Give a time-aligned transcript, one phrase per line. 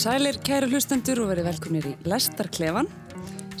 [0.00, 2.86] Sælir, kæru hlustendur og verið velkomnir í Lestarklefan.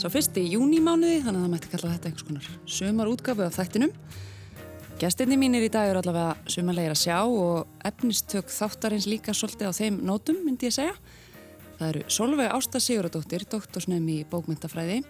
[0.00, 3.58] Sá fyrst í júnimánuði, þannig að það mætti kalla þetta einhvers konar sömar útgafu af
[3.58, 3.90] þættinum.
[5.02, 9.72] Gestinni mínir í dag eru allavega sömarlegir að sjá og efnistök þáttarins líka svolítið á
[9.76, 10.94] þeim nótum, myndi ég segja.
[11.74, 15.02] Það eru Solveig Ásta Siguradóttir, doktorsnefn í bókmyndafræði,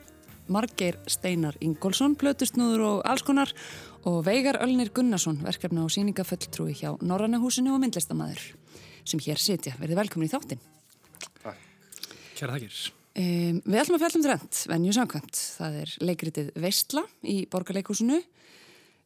[0.51, 3.55] Margeir Steinar Ingólfsson, plötusnúður og alls konar
[4.03, 8.51] og Veigar Ölnir Gunnarsson, verkefna og síningafölltrúi hjá Norrannahúsinu og myndlistamæður
[9.07, 9.79] sem hér sitja.
[9.79, 10.67] Verðið velkomin í þáttin.
[12.41, 12.77] Kjæra þakkir.
[13.21, 15.39] Um, við ætlum að fjalla um þrend, venju samkvæmt.
[15.59, 18.17] Það er leikritið Veistla í Borgarleikúsinu.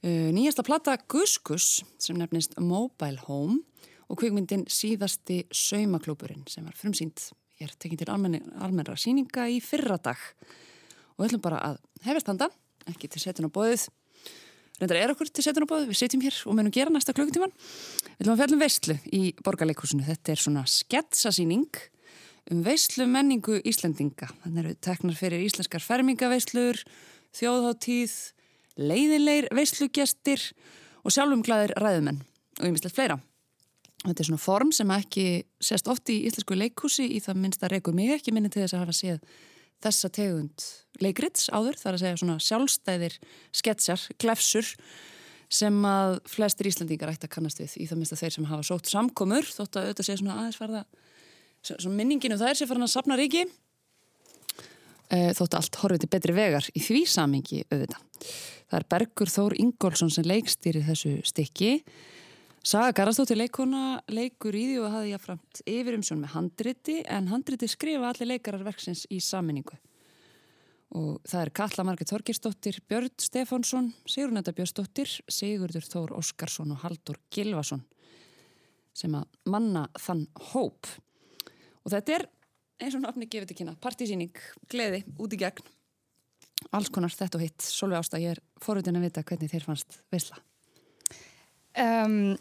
[0.05, 3.57] Uh, nýjasta plata Guskus sem nefnist Mobile Home
[4.07, 7.25] og kvikmyndin síðasti Saumaklúburinn sem var frumsýnd.
[7.59, 10.21] Hér tekinn til almennra síninga í fyrra dag.
[11.17, 12.49] Og við ætlum bara að hefast handa,
[12.93, 13.89] ekki til setjun á bóðið.
[14.79, 17.55] Reyndar er okkur til setjun á bóðið, við setjum hér og munum gera næsta klukkutíman.
[18.15, 20.07] Við ætlum að fjalla um Veistlu í Borgarleikúsinu.
[20.07, 21.83] Þetta er svona sketsasýning
[22.53, 24.29] um veislu menningu Íslendinga.
[24.43, 26.81] Þannig eru teknar fyrir íslenskar fermingaveislur,
[27.39, 28.17] þjóðháttíð,
[28.81, 30.43] leiðilegir veislugjastir
[31.05, 32.21] og sjálfumglæðir ræðumenn
[32.61, 33.19] og ymmislegt fleira.
[34.05, 35.27] Þetta er svona form sem ekki
[35.65, 38.77] sést oft í íslensku leikhúsi í það minnst að reyku mig ekki minni til þess
[38.77, 39.37] að hafa séð
[39.85, 40.67] þessa tegund
[41.03, 43.17] leikrits áður, þar að segja svona sjálfstæðir
[43.57, 44.69] sketsjar, klefsur
[45.53, 48.69] sem að flestir Íslandingar ætti að kannast við í það minnst að þeir sem hafa
[48.69, 50.85] sótt samkomur, þótt að auðvitað segja svona aðeins farða
[51.91, 53.45] minninginu það er sem farin að sapna ríki
[55.09, 58.27] e, þóttu allt horfið til betri vegar í því samingi auðvitað.
[58.65, 61.73] Það er Bergur Þór Ingólfsson sem leikstýri þessu stykki.
[62.65, 67.29] Saga Garastóttir leikona leikur í því og hafði ég framt yfir umsjón með handriti en
[67.29, 69.77] handriti skrifa allir leikarar verksins í saminningu
[70.95, 77.19] og það er Katla Marget Þorgirsdóttir, Björn Stefánsson Sigurnetta Björnsdóttir, Sigurdur Þór Óskarsson og Haldur
[77.35, 77.83] Gilvason
[78.95, 80.87] sem að manna þann hóp
[81.85, 82.27] Og þetta er,
[82.81, 85.67] eins og náttúrulega gefið til kynna, partysýning, gleði, út í gegn,
[86.73, 87.67] alls konar þetta og hitt.
[87.67, 90.41] Solveig Ásta, ég er forutinn að vita hvernig þér fannst veisla.
[91.75, 92.37] Um,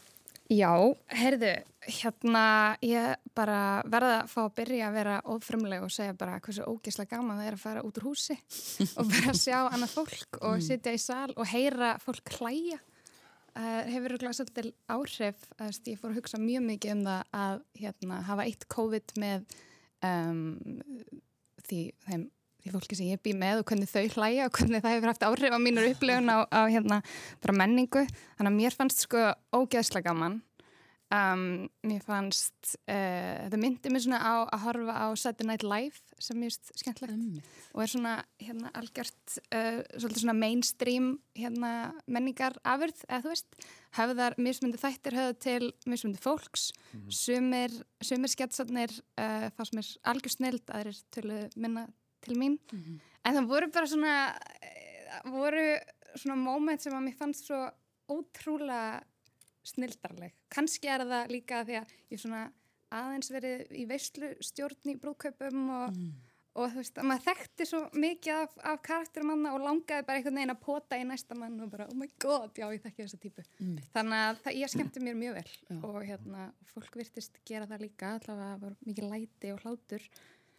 [0.52, 0.70] já,
[1.10, 1.52] heyrðu,
[1.98, 2.44] hérna
[2.84, 3.58] ég bara
[3.90, 7.48] verða að fá að byrja að vera ófrumleg og segja bara hversu ógeðslega gaman það
[7.48, 8.36] er að fara út úr húsi
[8.98, 10.64] og bara sjá annað fólk og mm.
[10.68, 12.80] sitja í sal og heyra fólk hlæja.
[13.54, 18.16] Uh, hefur svolítið áhrif að ég fór að hugsa mjög mikið um það að hérna,
[18.26, 19.44] hafa eitt COVID með
[20.02, 20.40] um,
[21.62, 21.78] því,
[22.08, 22.24] þeim,
[22.64, 25.28] því fólki sem ég bý með og hvernig þau hlæja og hvernig það hefur haft
[25.28, 26.98] áhrif á mínur upplifun á, á hérna,
[27.54, 28.02] menningu.
[28.40, 29.22] Þannig að mér fannst sko
[29.54, 30.40] ógeðslega gaman
[31.14, 36.16] Um, mér fannst uh, þetta myndi mér svona á að horfa á Saturday Night Live
[36.22, 37.42] sem mér finnst skemmtlegt um.
[37.74, 43.58] og er svona hérna algjört uh, svona mainstream hérna menningar afurð eða þú veist,
[43.98, 47.12] höfðar mismundi þættir höfða til mismundi fólks mm -hmm.
[48.00, 51.86] sumir, sketsarnir uh, fannst mér algjör snild að þeir tölu minna
[52.24, 53.00] til mín mm -hmm.
[53.24, 54.14] en það voru bara svona
[55.24, 55.78] voru
[56.16, 57.70] svona móment sem að mér fannst svo
[58.08, 59.02] ótrúlega
[59.68, 60.36] snildarleg.
[60.52, 62.44] Kanski er það líka því að ég svona
[62.94, 66.10] aðeins verið í veistlu stjórn í brúðkaupum og, mm.
[66.60, 70.20] og þú veist, að maður þekkti svo mikið af, af karakterum manna og langaði bara
[70.20, 73.06] einhvern veginn að pota í næsta mann og bara, oh my god, já, ég þekki
[73.06, 73.46] þessa típu.
[73.58, 73.80] Mm.
[73.96, 75.80] Þannig að það, ég skemmti mér mjög vel já.
[75.80, 80.08] og hérna, fólk virtist gera það líka, allavega var mikið læti og hlátur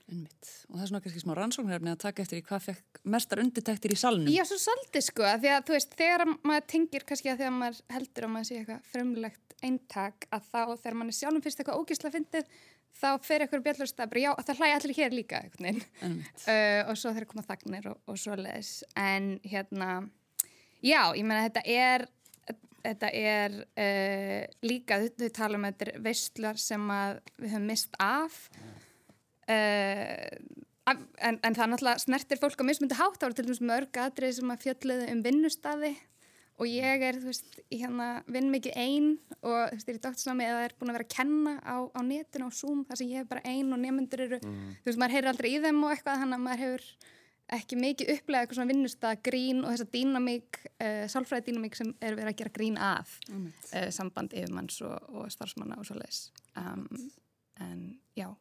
[0.05, 0.49] Einmitt.
[0.69, 3.93] Og það er svona kannski smá rannsóknarefni að taka eftir í hvað fekk mestar undirtæktir
[3.95, 4.29] í salnum.
[4.29, 7.79] Já, svo svolítið sko, því að þú veist, þegar maður tengir kannski að þegar maður
[7.95, 12.13] heldur að maður sé eitthvað fremlegt eintak að þá þegar maður sjálfum finnst eitthvað ógísla
[12.13, 12.53] fyndið,
[13.01, 17.29] þá fer eitthvað björnlust að já, það hlæði allir hér líka uh, og svo þeir
[17.33, 18.75] koma þagnir og, og svo leiðis.
[18.93, 19.91] En hérna,
[20.85, 22.09] já, ég menna þetta er,
[22.85, 26.91] þetta er uh, líka, þau tala um þetta veistlar sem
[27.41, 28.84] við höfum mist af Uh,
[29.51, 34.37] en, en það náttúrulega snertir fólk á mismundi hátt, þá er til dæmis mörg aðrið
[34.39, 35.93] sem að fjalliði um vinnustadi
[36.55, 39.09] og ég er, þú veist, ég hérna vinn mikið einn
[39.41, 41.75] og þú veist, ég er í dóttisnámi eða er búin að vera að kenna á,
[41.91, 44.71] á netinu á Zoom, þar sem ég hef bara einn og nefnundur eru, mm.
[44.79, 46.87] þú veist, maður heyrir aldrei í þeim og eitthvað, þannig að maður hefur
[47.55, 52.15] ekki mikið upplegað eitthvað svona vinnustad grín og þessa dýnamík, uh, sálfræði dýnamík sem er
[52.17, 53.43] verið að gera grín af mm.
[53.75, 56.23] uh, samband yfirmanns og, og starfsmanna og svo leiðis
[56.57, 56.87] um,
[57.61, 57.83] en
[58.17, 58.31] já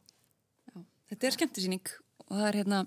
[1.15, 1.91] Þetta er skemmtisýning
[2.27, 2.81] og það er hérna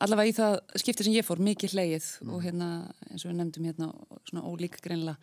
[0.00, 2.30] allavega í það skiptir sem ég fór mikið hleyið mm.
[2.32, 2.68] og hérna
[3.10, 3.90] eins og við nefndum hérna
[4.28, 5.16] svona ólík greinlega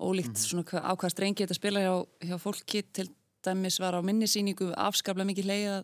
[0.00, 0.44] ólíkt mm.
[0.46, 1.92] svona á hvað strengi þetta spila hjá,
[2.24, 3.08] hjá fólki til
[3.44, 5.82] dæmis var á minnisýningu afskaplega mikið hleyið að,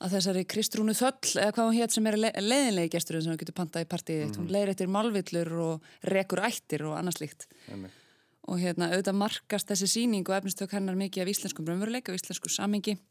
[0.00, 3.40] að þessari Kristrúnu Þöll eða hvað hún hétt sem er le leðinlegi gesturinn sem hún
[3.40, 4.36] getur pantað í partíið mm.
[4.40, 7.48] hún leiðir eftir malvillur og rekur ættir og annars líkt
[8.48, 12.52] og hérna auðvitað markast þessi síning og efnistök hennar mikið af íslenskum raunveruleik og íslensku
[12.52, 13.09] samengi og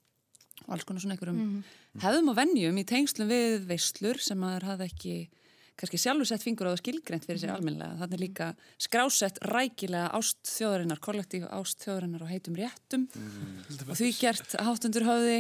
[0.68, 1.62] alls konar svona einhverjum
[2.04, 5.16] hefðum og venjum í tengslum við veislur sem maður hafði ekki
[5.80, 7.96] kannski sjálfur sett fingur á það skilgreynd fyrir sér almennilega.
[8.02, 8.50] Þannig er líka
[8.82, 13.08] skrásett rækilega ást þjóðarinnar, kollektív ást þjóðarinnar og heitum réttum
[13.88, 15.40] og því gert háttundur höfði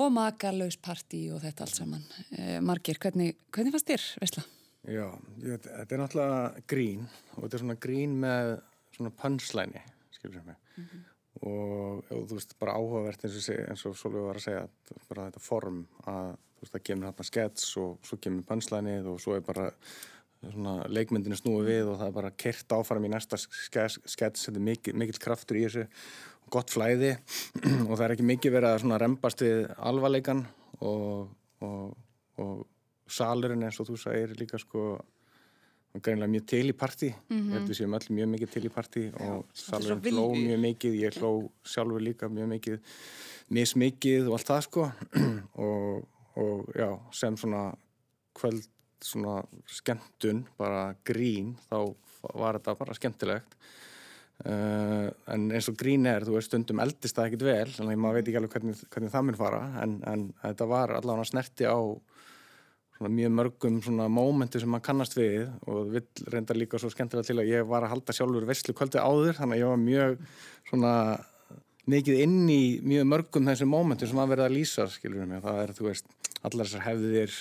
[0.00, 2.04] og makarlaus partí og þetta allt saman.
[2.34, 4.44] Eh, Margir, hvernig, hvernig fannst þér, veistla?
[4.84, 5.06] Já,
[5.44, 7.04] ég, þetta er náttúrulega grín
[7.36, 8.54] og þetta er svona grín með
[8.96, 9.84] svona punchline,
[10.16, 10.58] skilur sem mig.
[11.44, 14.64] Og, og þú veist, bara áhugavert eins og, eins og Sólvið var að segja,
[15.10, 19.18] bara þetta form að þú veist, það kemur hérna skets og svo kemur punchlineið og
[19.22, 19.66] svo er bara
[20.44, 24.46] svona leikmyndinu snúið við og það er bara kert áfram í næsta skets, skets.
[24.48, 25.86] Þetta er mikil, mikill kraftur í þessu.
[26.44, 27.14] Og gott flæði
[27.88, 30.44] og það er ekki mikið verið að svona rembast við alvarleikan
[30.84, 31.30] og,
[31.64, 32.64] og,
[33.10, 34.94] salurinn eins og þú sagðir líka sko
[36.02, 37.12] greinlega mjög til í partí.
[37.30, 40.98] Ég held við séum öll mjög mikið til í partí og svo hló mjög mikið
[41.02, 41.32] ég hló
[41.62, 42.98] sjálfur líka mjög mikið
[43.54, 44.90] mismikið og allt það sko.
[45.64, 46.06] Og,
[46.40, 47.68] og já, sem svona
[48.34, 48.64] kvöld
[49.04, 51.78] svona skemmtun, bara grín þá
[52.34, 53.56] var þetta bara skemmtilegt.
[54.44, 58.00] Uh, en eins og grín er, þú veist, stundum eldist það ekkit vel, þannig að
[58.02, 61.68] maður veit ekki alveg hvernig, hvernig það mun fara, en, en þetta var allavega snerti
[61.70, 61.78] á
[63.02, 67.38] mjög mörgum svona mómenti sem maður kannast við og vill reynda líka svo skemmtilega til
[67.42, 70.18] að ég var að halda sjálfur veistlu kvöldi áður, þannig að ég var mjög
[70.70, 70.92] svona
[71.90, 75.60] mikið inn í mjög mörgum þessum mómentum sem maður verið að lýsa, skilur mig, það
[75.64, 76.08] er, þú veist,
[76.46, 77.38] allar þessar hefðir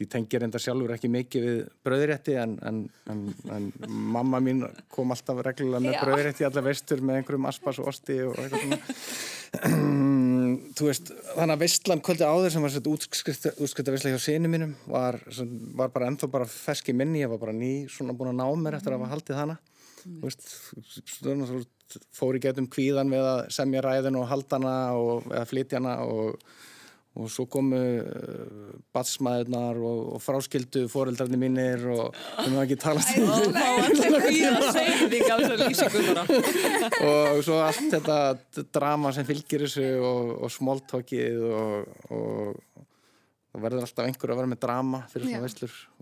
[0.00, 2.78] ég tengi reynda sjálfur ekki mikið við bröðrétti en, en,
[3.12, 3.66] en, en
[4.14, 8.38] mamma mín kom alltaf reglulega með bröðrétti allar veistur með einhverjum aspas og osti og
[8.40, 8.80] eitthvað svona
[10.78, 14.76] þú veist, þannig að veistlan kvöldi áður sem var sett útskrifta veistla hjá sinu mínum
[14.90, 18.32] var, sem var bara ennþá bara fersk í minni, ég var bara ný svona búin
[18.32, 19.58] að ná mér eftir að hafa haldið hana.
[20.00, 20.48] Þú veist,
[21.18, 21.62] svona, svo
[22.16, 26.38] fór í getum kvíðan við að semja ræðin og haldana og, eða flytja hana og
[27.18, 33.02] og svo komu uh, batsmaðurnar og, og fráskildu foreldrarnir mínir og við maður ekki tala
[33.08, 33.26] til
[36.06, 36.22] bara.
[37.10, 38.18] og svo allt þetta
[38.70, 41.72] drama sem fylgir þessu og, og smóltókið og,
[42.14, 42.54] og
[43.50, 45.42] það verður alltaf einhver að vera með drama fyrir svona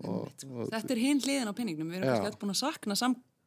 [0.05, 0.29] og
[0.75, 2.99] Þetta er hinn hliðin á penningnum, við erum alltaf búin að sakna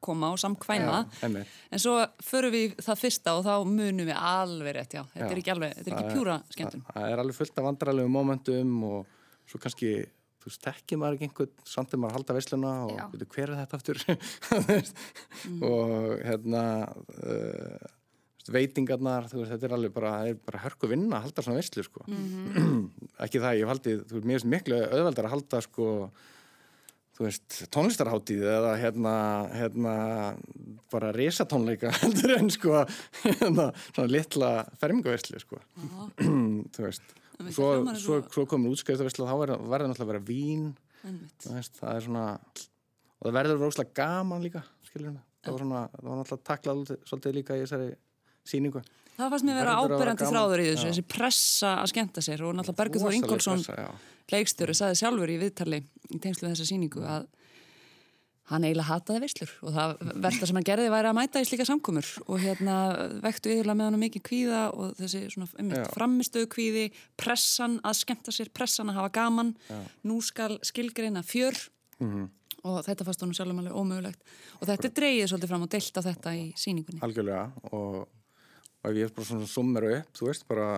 [0.01, 1.93] samkoma og samkvæma, Já, en svo
[2.25, 5.31] förum við það fyrsta og þá munum við alveg rétt, já, þetta Já.
[5.31, 6.83] er ekki alveg, þetta er ekki er- pjúra skemmtun.
[6.93, 9.05] það er alveg fullt af vandrarlegum momentum og
[9.47, 9.91] svo kannski
[10.41, 13.49] þú veist, tekki maður ekki einhvern samt er maður að halda veisluna og veitu, hver
[13.53, 14.01] er þetta aftur
[14.71, 14.95] veist,
[15.61, 17.89] og hérna uh,
[18.51, 22.07] veitingarnar, veist, þetta er alveg bara, er bara hörku vinna að halda svona veislu sko.
[23.23, 25.87] ekki það, ég hef haldið þú veist, mér finnst miklu auðveldar að halda sko
[27.21, 29.11] þú veist, tónlistarháttíð eða hérna,
[29.53, 29.95] hérna
[30.91, 32.79] bara risatónleika heldur en sko
[33.21, 34.49] hérna, svona litla
[34.81, 35.59] fermingaveislu sko.
[36.73, 40.25] Þú veist Það svo, svo, og- svo komur útskæðaveislu þá verður verður náttúrulega að vera
[40.27, 40.65] vín
[41.55, 45.81] veist, það er svona og það verður róslega gaman líka skilur mig, það var svona
[45.95, 47.87] það var náttúrulega taklað svolítið- líka í þessari
[48.51, 48.83] sýningu
[49.21, 49.75] Það fannst mér vera
[50.17, 50.33] gaman.
[50.33, 50.91] þráður í þessu, Já.
[50.91, 53.91] þessi pressa að skemmta sér og náttúrulega Bergur Þór Ingólfsson, já.
[54.31, 57.27] leikstjóri, saði sjálfur í viðtali í tengslu við þessa sýningu að
[58.51, 59.91] hann eiginlega hataði veislur og það
[60.25, 62.73] versta sem hann gerði væri að mæta í slíka samkomur og hérna
[63.23, 65.47] vektu yfirlega með hann mikið kvíða og þessi svona
[65.77, 65.85] Já.
[65.93, 66.83] framistöðu kvíði,
[67.21, 69.53] pressan að skemmta sér, pressan að hafa gaman,
[70.03, 71.55] nú skal skilgreina fjör
[72.01, 72.27] Mhm.
[72.65, 74.19] og þetta fannst honum sjálfum alveg ómögulegt
[74.59, 76.99] og þetta dreigið svolítið fram og deilt á þetta í sýningunni.
[77.05, 78.07] algjörlega og,
[78.81, 80.69] og ef ég er bara svona summeru upp þú veist bara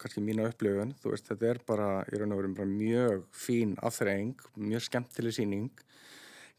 [0.00, 3.74] kannski mína upplifun, þú veist þetta er bara í raun og veru bara mjög fín
[3.84, 5.68] afþreying, mjög skemmtileg sýning.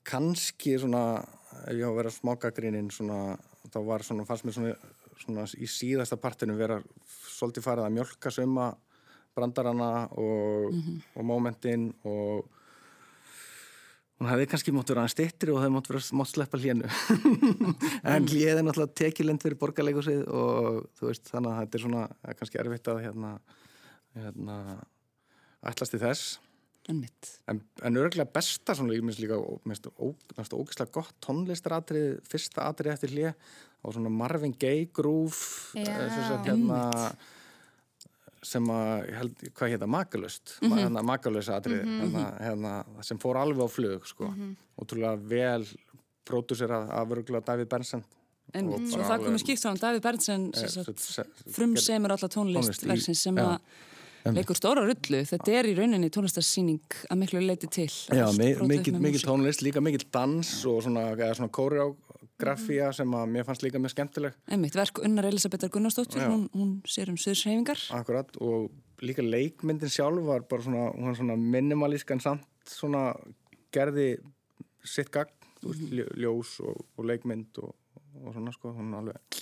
[0.05, 1.21] Kannski svona
[1.65, 3.35] ef ég á að vera smákagrinnin svona,
[3.73, 4.75] þá var svona, fannst mér svona,
[5.23, 6.79] svona í síðasta partinu vera
[7.33, 8.71] svolítið farið að mjölka suma
[9.35, 10.75] brandarana og,
[11.15, 12.45] og momentin og
[14.21, 16.91] hún hefði kannski mátt vera aðeins styttri og það mátt, vera, mátt sleppa hlénu
[18.13, 22.03] en hléð er náttúrulega tekilend fyrir borgarleikusið og þú veist þannig að þetta er svona
[22.29, 23.33] er kannski erfitt að hérna,
[24.19, 24.59] hérna
[25.71, 26.31] ætlast í þess
[26.89, 27.27] Einmitt.
[27.51, 29.37] en, en örgulega besta svona líka, minnst líka
[29.69, 33.33] minnst ó- minnst ógeðslega gott tónlistaratrið fyrsta atrið eftir hlje
[33.85, 35.85] og svona Marvin Gaye groove Já.
[35.85, 37.13] eh,
[38.43, 40.79] sem að, held, hvað heita, makalust mm -hmm.
[40.79, 44.33] hérna, makalösa atrið hérna, hérna, sem fór alveg á flug sko.
[44.81, 45.65] ótrúlega vel
[46.25, 47.67] pródúsera af örgulega David
[48.53, 48.81] Einmitt.
[48.81, 49.61] Og Svo það komið skipt
[50.23, 53.59] sem svo- sagt, se- frumsemur alla tónlist tónlist í- verksins sem að
[54.25, 55.21] leikur stóra rullu.
[55.25, 57.87] Þetta er í rauninni tónlistarsýning að miklu leiti til.
[57.87, 59.29] Já, Allt mi brotið upp mikil, með mikil músík.
[59.29, 61.95] tónlist, líka mikil dans og svona, eða svona kórió,
[62.41, 66.73] grafía sem að mér fannst líka mjög skemmtileg Einmitt, verk Unnar Elisabethar Gunnarsdóttir, hún, hún
[66.89, 67.83] sér um söðsreyfingar.
[67.97, 68.71] akkurat og
[69.01, 73.11] líka leikmyndin sjálf var bara svona, hún var svona minimalísk en samt svona
[73.73, 74.15] gerði
[74.85, 75.33] sitt gagn,
[75.63, 77.73] veist, ljó- ljós og, og leikmynd og,
[78.21, 79.41] og svona sko, hún alveg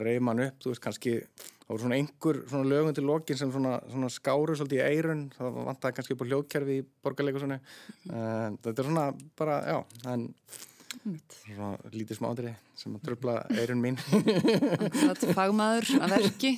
[0.00, 1.18] reyð mann upp, þú veist, kannski
[1.66, 5.24] það voru svona einhver svona lögum til lokin sem svona, svona skáru svolítið í eirun
[5.34, 8.58] það vantaði kannski upp á hljóðkerfi í borgarleikusunni mm.
[8.62, 9.06] þetta er svona
[9.38, 9.78] bara, já,
[10.12, 10.28] en
[11.06, 13.98] svona lítið smádri sem að tröfla eirun mín.
[14.00, 16.52] Akkurat fagmaður að verki.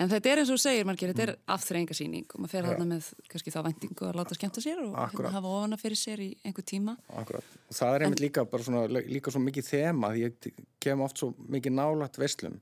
[0.00, 3.08] En þetta er eins og segir, Margir, þetta er afþreyingasýning og maður fer þarna með
[3.32, 6.66] kannski þá vendingu að láta skemmta sér og hérna hafa ofana fyrir sér í einhver
[6.72, 6.96] tíma.
[7.20, 7.56] Akkurat.
[7.68, 10.48] Og það er einmitt líka bara svona, líka svo mikið þema því ég
[10.82, 12.56] kem oft svo mikið nálægt veislum.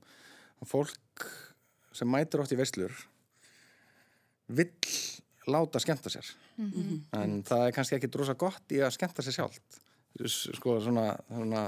[0.61, 1.27] Og fólk
[1.95, 2.95] sem mætir oft í veislur
[4.51, 4.71] vill
[5.51, 6.27] láta skemmta sér.
[7.17, 9.79] En það er kannski ekki drosa gott í að skemmta sér sjálft
[10.27, 11.65] sko svona svona,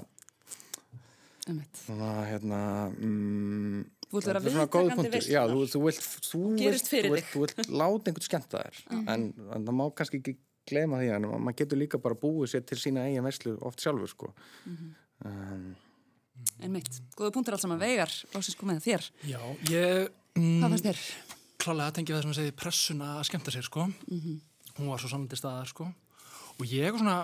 [1.47, 1.83] Einmitt.
[1.85, 2.61] svona hérna
[2.93, 3.83] mm,
[4.13, 5.27] Þú vilt vera er viðtakandi punktur.
[5.33, 9.29] Já, þú, þú vilt þú vilt, þú vilt, þú vilt láta einhvern skemmta þér en,
[9.57, 10.35] en það má kannski ekki
[10.69, 14.11] gleyma því en maður getur líka bara búið sér til sína eigin veislu oft sjálfur
[14.11, 14.29] sko
[15.25, 15.73] um,
[16.63, 16.89] Einmitt.
[17.17, 19.07] Góðu punktur allt saman veigar, lóksins komið að þér.
[19.29, 21.01] Já, ég Hvað mm, fannst þér?
[21.63, 23.85] klálega að tengja það sem að segja pressuna að skemmta sér, sko.
[24.73, 25.87] Hún var svo sannandi staðar, sko.
[26.57, 27.17] Og ég er svona,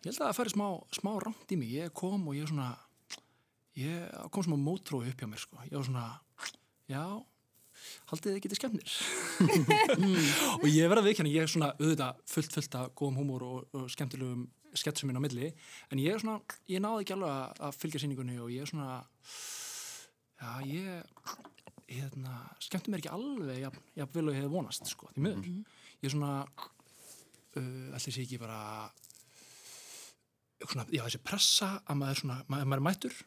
[0.00, 1.74] ég held að það færi smá, smá rámt í mig.
[1.80, 2.70] Ég kom og ég svona,
[3.78, 5.60] ég kom smá mótrói upp hjá mér, sko.
[5.68, 6.06] Ég var svona,
[6.90, 7.04] já,
[8.10, 8.96] haldið þið getið skemmnir.
[10.62, 13.92] og ég verða viðkjanni, ég er svona auðvitað fullt, fullt af góðum húmor og, og
[13.92, 15.52] skemmtilegum sketsum minn á milli,
[15.90, 16.38] en ég er svona,
[16.70, 19.00] ég náði ekki alveg að, að fylgja sýningunni og ég er svona,
[20.38, 21.24] já, ég,
[21.90, 25.48] hérna, skemmti mér ekki alveg jafn, jafn vel og ég hefði vonast, sko, því miður.
[26.00, 26.34] Ég er svona,
[27.58, 28.60] uh, allir sé ekki bara,
[30.66, 33.18] svona, já, þessi pressa að maður, svona, maður, maður er mættur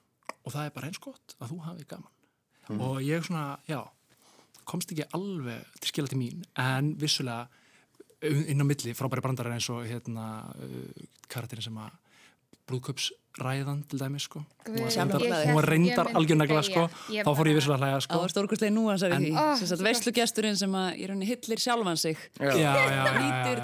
[0.44, 2.12] og það er bara eins gott að þú hafi gaman.
[2.80, 3.82] Og ég svona, já,
[4.70, 7.48] komst ekki alveg til skila til mín, en vissulega
[8.24, 11.98] inn á milli frábæri brandarar eins og hérna uh, karakterin sem að
[12.70, 14.44] brúðköpsræðan til dæmis sko.
[14.66, 16.84] hún var Guð, reyndar, hún var reyndar algjörnagla sko.
[17.10, 18.20] Þá fór ég vissulega að hlæja Það sko.
[18.24, 19.32] var stórkustlega núansar í En- því.
[19.34, 19.84] Gott.
[19.88, 22.18] veislugesturinn sem að í rauninni hillir sjálfan sig.
[22.40, 22.74] já.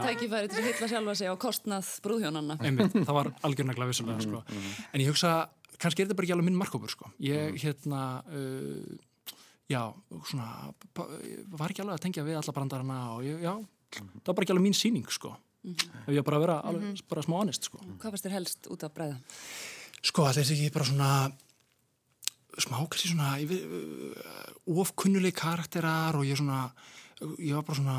[0.04, 2.58] tækifæri til að hylla sjálfa sig á kostnað brúðhjónanna.
[2.62, 4.44] Einmitt, það var algjörnagla vissulega sko.
[4.94, 7.12] en ég hugsa, kannski er þetta bara ekki alveg minn markkópur sko.
[7.22, 8.98] ég hérna uh,
[9.70, 9.94] já,
[10.28, 10.74] svona
[11.56, 13.54] var ekki alveg að tengja við alla brandarana og ég, já,
[13.94, 15.36] það var bara ekki alveg mín síning sko.
[15.66, 17.82] Ef ég bara að vera alveg, bara smá honest sko.
[18.00, 19.20] Hvað fannst þér helst út af bræða?
[20.00, 21.12] Sko, þetta er ekki bara svona
[22.60, 26.68] smá kannski svona ég uh, ofkunnulegi karakterar og ég svona
[27.40, 27.98] ég var bara svona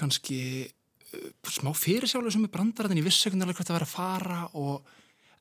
[0.00, 3.94] kannski uh, smá fyrirsjálega sem er brandarinn ég vissi ekki alveg hvert að vera að
[3.94, 4.96] fara og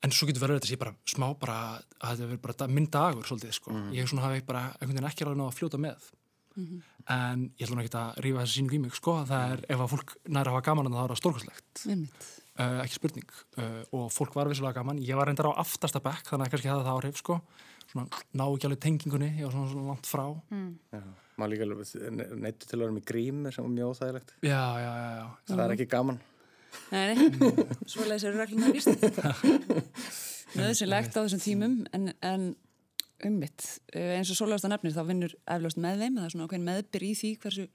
[0.06, 1.58] en svo getur verið þetta sé bara smá bara
[2.00, 3.76] að þetta verið bara minn dagur svolítið sko.
[3.96, 6.10] ég svona hafi bara einhvern veginn ekki alveg náða að fljóta með
[7.10, 9.84] en ég ætla nú ekki að rífa þessi sínum í mig sko, það er ef
[9.86, 11.82] að fólk næra að hafa gaman en það er stórkostlegt.
[11.90, 12.28] Einmitt.
[12.60, 13.34] uh, ekki spurning.
[13.58, 16.72] Uh, og fólk var vissulega gaman, ég var reyndar á aftasta bekk þannig að kannski
[16.72, 17.40] hefði það áhrif sko.
[17.90, 20.26] Svona ná ekki alveg tengingunni ég var svona, svona langt frá.
[20.94, 21.04] Já.
[21.40, 24.36] maður líka alveg neittu til að vera með grímur sem var mjög óþægilegt.
[24.44, 26.20] Já, já, já, já, það er ekki gaman.
[26.92, 29.08] Nei, nei, svo leiðis eru regluna víst.
[30.60, 32.46] Nöðsynlegt á þessum tímum en, en
[33.28, 36.68] ummitt, eins og svolítast að nefnir þá vinnur eflaust með þeim, það er svona ákveðin
[36.70, 37.66] meðbyr í því hversu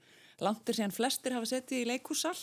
[0.43, 2.35] langt er síðan flestir hafa setið í leikúsal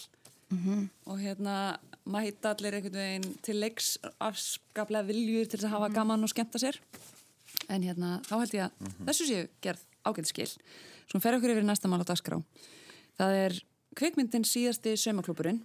[1.08, 1.56] og hérna
[2.04, 6.78] mæta allir einhvern veginn til leiks afskaplega viljur til að hafa gaman og skemmta sér.
[7.70, 10.50] En hérna þá held ég að þessu séu gerð ágætt skil.
[11.08, 12.40] Svo fer okkur yfir næsta mál á dagskrá.
[13.16, 13.58] Það er
[13.96, 15.62] kvikmyndin síðasti saumaklúburinn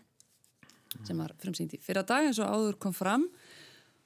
[1.06, 3.27] sem var frumsýnd í fyrra dag eins og áður kom fram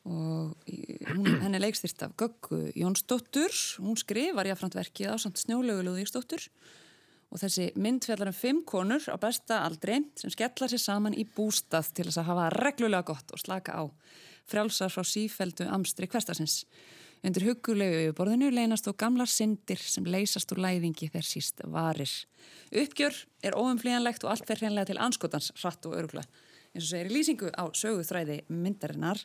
[0.10, 3.53] og henni leikstýrt af Göggu Jónsdóttur.
[3.84, 6.48] Hún skrifar jáfnframt verkið á samt snjólegu Lúðíksdóttur
[7.31, 11.24] og þessi mynd fjallar um fimm konur á besta aldri sem skellar sér saman í
[11.24, 13.84] bústað til þess að hafa reglulega gott og slaka á
[14.50, 16.65] frjálsar frá sífeldu amstri hverstasins
[17.22, 22.10] undir hugulegu yfirborðinu leynast þó gamlar syndir sem leysast úr læðingi þegar síst varir.
[22.74, 23.13] Uppgjör
[23.46, 26.25] er óumflíjanlegt og allt fer hreinlega til anskotans hratt og örgla
[26.72, 29.22] eins og segir í lýsingu á söguþræði myndarinnar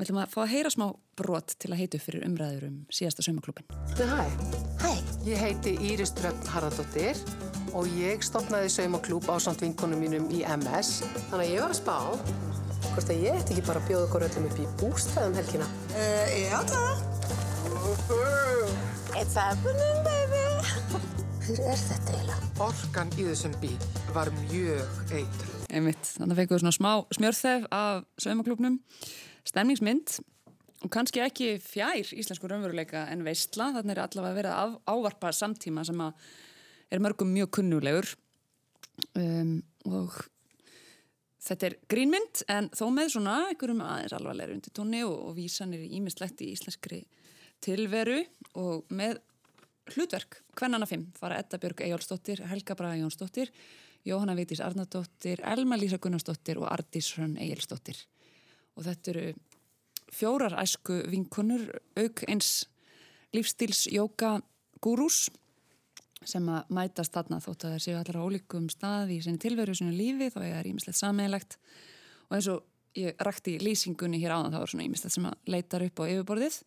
[0.00, 0.84] Við ætlum að fá að heyra smá
[1.20, 3.66] brot til að heitu fyrir umræður um síðasta saumaklúpin.
[4.00, 4.24] Hæ.
[4.80, 4.92] Hæ.
[5.28, 7.20] Ég heiti Íris Dröfn Harðardóttir
[7.76, 11.02] og ég stopnaði saumaklúb á samt vinkonum mínum í MS.
[11.28, 11.98] Þannig að ég var að spá
[12.86, 15.68] hvort að ég ætti ekki bara að bjóða okkur öllum upp í bústæðum helgina.
[15.92, 16.96] Uh, já, það.
[19.20, 20.44] It's happening, baby.
[21.44, 22.52] Hver er þetta eiginlega?
[22.64, 23.76] Orkan í þessum bíl
[24.16, 25.56] var mjög eitruð.
[25.70, 28.80] Einmitt, þannig að feikum við svona smá smjörþef af saumaklúpnum,
[29.48, 30.18] stemningsmynd
[30.80, 35.84] og kannski ekki fjær íslensku raunveruleika en veistla, þannig er allavega verið að ávarpa samtíma
[35.84, 36.28] sem að
[36.90, 38.08] er mörgum mjög kunnulegur.
[39.16, 40.16] Um, og
[41.40, 45.84] þetta er grínmynd en þó með svona einhverjum aðeins alvarlega undir tóni og, og vísanir
[45.86, 47.00] í ímislegt í íslenskri
[47.64, 48.20] tilveru
[48.60, 49.20] og með
[49.94, 53.52] hlutverk hvernana fimm fara Edda Björg Ejólfsdóttir, Helga Braga Jónsdóttir
[54.06, 58.04] Jóhanna Veitis Arnardóttir Elma Lísa Gunnarsdóttir og Ardís Hrönn Ejólfsdóttir
[58.80, 59.26] og þetta eru
[60.10, 61.68] fjórar æsku vinkunur
[62.00, 62.64] auk eins
[63.36, 64.40] lífstíls jóka
[64.82, 65.28] gúrús
[66.26, 69.76] sem að mætast þarna þótt að það séu allar á ólíkum stað í sinni tilveru,
[69.76, 71.56] sinni lífi, þá er ímislegt sammeðilegt
[72.28, 72.66] og eins og
[72.98, 76.04] ég rakti í lýsingunni hér áðan, þá er svona ímislegt sem að leitar upp á
[76.10, 76.58] yfirborðið.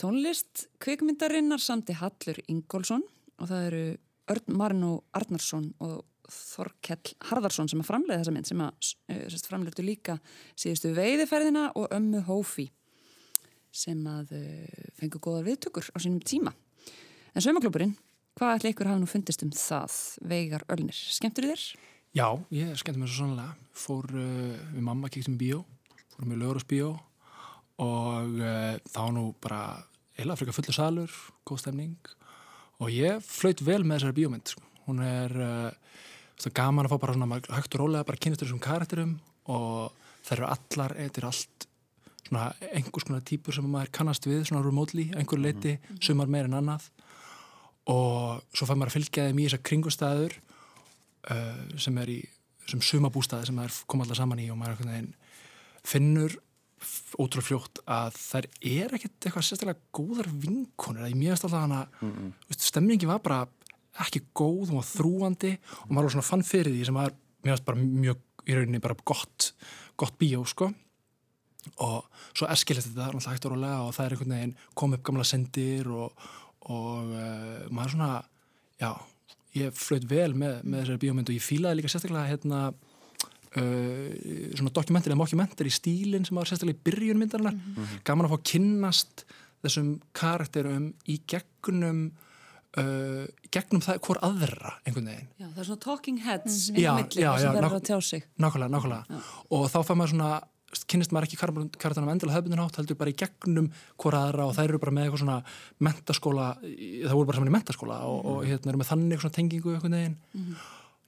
[0.00, 3.04] Tónlist kvikmyndarinnar samti Hallur Ingólfsson
[3.36, 3.84] og það eru
[4.32, 6.00] Örn Marino Arnarsson og
[6.32, 10.16] Þorkell Harðarsson sem að framleiða þessa mynd sem að uh, framleitu líka
[10.58, 12.68] síðustu veiðiferðina og ömmu Hófi
[13.76, 16.54] sem að uh, fengu góðar viðtökur á sínum tíma.
[17.36, 17.96] En Sveimaklúpurinn,
[18.38, 19.98] hvað ætla ykkur hafa nú fundist um það,
[20.30, 20.96] Veigar Ölnir?
[20.96, 21.66] Skemmtur þér?
[22.16, 23.56] Já, ég skemmti mér svo sannlega.
[23.76, 25.64] Fór uh, við mamma, kíktum í bíó,
[26.14, 26.94] fórum við lögur á bíó
[27.76, 28.38] og
[28.88, 29.58] þá nú bara
[30.16, 31.12] eila frika fullu salur,
[31.44, 32.14] góð stemning
[32.80, 34.52] og ég flöyt vel með þessari bíómynd.
[34.52, 34.64] Sko.
[34.86, 35.32] Hún er
[36.36, 39.16] það er gaman að fá bara svona hægt og rólega bara kynast þessum karakterum
[39.52, 39.92] og
[40.26, 41.66] það eru allar, þetta er allt
[42.26, 46.02] svona einhvers konar típur sem maður kannast við svona remotely, einhver leiti mm -hmm.
[46.02, 46.88] sumar meir en annað
[47.86, 50.32] og svo fær maður að fylgja þeim í þessar kringustæður
[51.30, 52.20] uh, sem er í
[52.66, 55.06] sem sumabústæði sem maður kom alltaf saman í og maður
[55.86, 56.34] finnur
[57.16, 62.12] ótrúlega fljótt að það er ekkert eitthvað sérstaklega góðar vinkonur, ég mjögast alltaf hana mm
[62.12, 62.58] -hmm.
[62.58, 63.46] stemmingi var bara
[64.04, 65.52] ekki góð, hún var þrúandi
[65.86, 67.14] og maður var svona fann fyrir því sem var
[67.46, 69.52] mjög, mjög í rauninni bara gott
[69.98, 70.70] gott bíó sko
[71.82, 75.06] og svo erskilist þetta alltaf hægt og rólega og það er einhvern veginn komið upp
[75.08, 76.26] gamla sendir og,
[76.70, 78.10] og uh, maður svona
[78.80, 78.90] já,
[79.58, 84.06] ég flöйt vel með, með þessari bíómyndu og ég fílaði líka sérstaklega hérna uh,
[84.58, 88.04] svona dokumentir eða mockumentir í stílinn sem var sérstaklega í byrjunmyndarinnar mm -hmm.
[88.06, 89.26] gaman að fá kynnast
[89.64, 92.10] þessum karakterum í gegnum
[92.76, 96.76] Uh, gegnum það hvort aðra einhvern veginn já, það er svona talking heads mm.
[96.76, 99.20] já, já, já, nákvæmlega, nákvæmlega.
[99.56, 100.32] og þá fær maður svona
[100.84, 104.54] kynist maður ekki karakterna með endilega höfbundin hátt heldur bara í gegnum hvort aðra og
[104.58, 105.38] þær eru bara með eitthvað svona
[105.88, 108.30] mentaskóla það voru bara saman í mentaskóla og, mm.
[108.34, 110.62] og hérna eru með þannig svona tengingu einhvern veginn mm.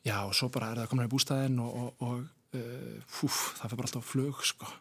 [0.08, 3.66] já og svo bara er það komin í bústæðin og, og, og uh, fúf, það
[3.66, 4.72] fyrir bara alltaf flög sko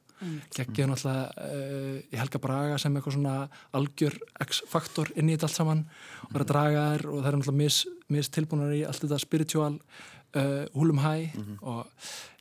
[0.55, 3.35] geggið náttúrulega uh, í Helga Braga sem eitthvað svona
[3.77, 5.85] algjör X-faktor inn í þetta allt saman.
[6.27, 7.79] Og verið að draga þær og það er náttúrulega mis,
[8.15, 11.57] mis tilbúinar í allt þetta spiritual uh, húlum hæ mm -hmm.
[11.61, 11.85] og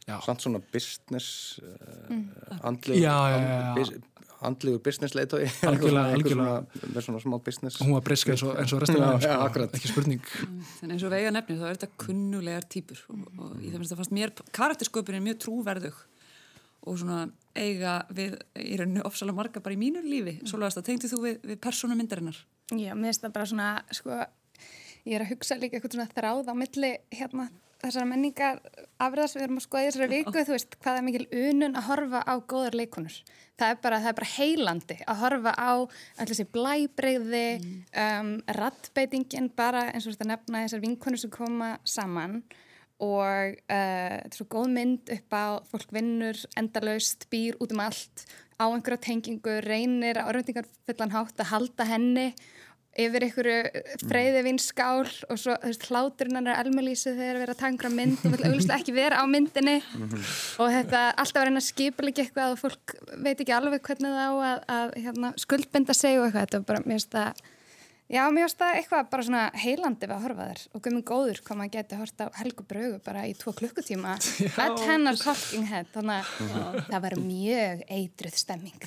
[0.07, 0.21] já.
[0.25, 4.03] Samt svona business uh, andlegu
[4.45, 5.47] andlegu business leitói
[6.95, 7.81] með svona smá business.
[7.81, 10.21] Hún var briska eins og, og restum sko, ekki spurning.
[10.21, 13.01] Mm, Þannig eins og vega nefnum þá er þetta kunnulegar týpur.
[13.09, 16.03] Og, og í það finnst það fannst mér karaktersköpun er mjög trúverðug
[16.87, 20.49] og svona eiga við í rauninu ofsalega marga bara í mínu lífi mm.
[20.51, 22.41] Svolítið að tengdu þú við, við persónu myndarinnar
[22.75, 24.19] Já, mér finnst það bara svona sko,
[25.07, 27.49] ég er að hugsa líka eitthvað svona þráð á milli hérna
[27.83, 28.61] þessara menningar
[29.03, 31.77] afriðar sem við erum að skoða í þessari viku, þú veist, hvað er mikil unun
[31.77, 33.17] að horfa á góðar leikonur
[33.61, 37.75] það er bara, það er bara heilandi að horfa á allir þessi blæbreyði mm.
[38.05, 42.41] um, rattbeitingin bara eins og þetta nefna þessar vinkonur sem koma saman
[43.03, 47.83] og uh, þetta er svo góð mynd upp á fólk vinnur, endalaust, býr út um
[47.85, 52.31] allt á einhverja tengingu, reynir á örfendingar fullan hátt að halda henni
[52.97, 55.57] yfir einhverju freyði vinskál og svo
[55.91, 59.25] hláturinn hann er elmelísið þegar verið að tangra mynd og vil auðvitað ekki vera á
[59.29, 59.75] myndinni.
[60.63, 64.17] Og þetta alltaf er einn að skipa líka eitthvað og fólk veit ekki alveg hvernig
[64.17, 67.45] það á að, að hérna, skuldbinda sig og eitthvað, þetta er bara mér finnst það
[68.07, 71.41] Já, mér finnst það eitthvað bara svona heilandi við að horfa þér og gömum góður
[71.43, 74.13] hvað maður geti hort á Helgu Brögu bara í tvo klukkutíma.
[74.63, 78.87] Að hennar talking head þannig að það var mjög eitruð stemming.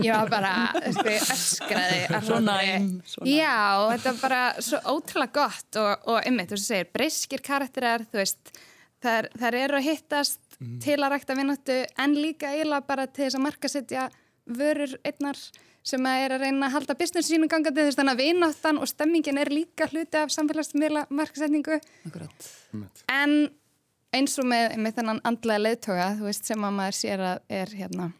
[0.00, 2.56] Ég var bara öskraði svona,
[3.04, 3.60] svona Já,
[3.92, 5.70] þetta var bara svo ótrúlega gott.
[5.82, 8.56] Og, og ymmið, þú segir breyskir karakterar, þú veist
[9.04, 10.76] þar, þar eru að hittast mm.
[10.88, 14.08] til að rækta vinnáttu en líka eiginlega bara til þess að markasetja
[14.48, 15.36] vörur einnar
[15.86, 19.40] sem að er að reyna að halda business sínum gangandi þess að vináttan og stemmingin
[19.40, 21.78] er líka hluti af samfélagsmiðla markasetningu
[23.12, 23.36] en
[24.14, 27.76] eins og með, með þennan andlega leðtoga þú veist sem að maður sér að er
[27.78, 28.10] hérna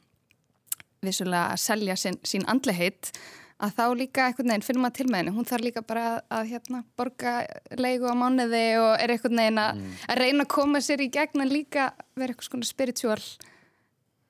[1.05, 3.13] vissulega að selja sín, sín andleheit
[3.59, 5.35] að þá líka einhvern veginn finnum maður til með henni.
[5.35, 7.33] Hún þarf líka bara að, að hérna, borga
[7.79, 9.97] leigu á mánuði og er einhvern veginn að, mm.
[10.07, 13.23] að reyna að koma sér í gegn en líka vera eitthvað svona spiritual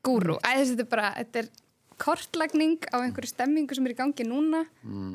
[0.06, 1.50] gúru, æðis þetta er bara þetta er
[2.00, 4.64] kortlagning á einhverju stemmingu sem er í gangi núna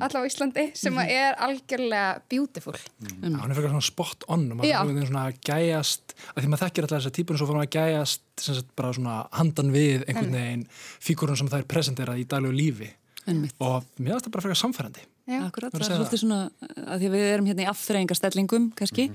[0.03, 2.75] allavega á Íslandi sem er algjörlega beautiful.
[2.75, 6.51] Já, hann er fyrir svona spot on og maður er svona að gæjast að því
[6.51, 9.15] maður þekkir alltaf þessar típur og svo fyrir maður að gæjast sem sagt bara svona
[9.39, 10.67] handan við einhvern veginn
[11.07, 12.91] fígurinn sem það er presenterað í daglegu lífi.
[13.23, 13.55] Einmitt.
[13.63, 15.03] og mér finnst það bara fyrir samfærandi.
[15.39, 16.39] Akkurat, það að er svolítið svona
[16.83, 19.05] að því að við erum hérna í afþreyingarstellingum kannski,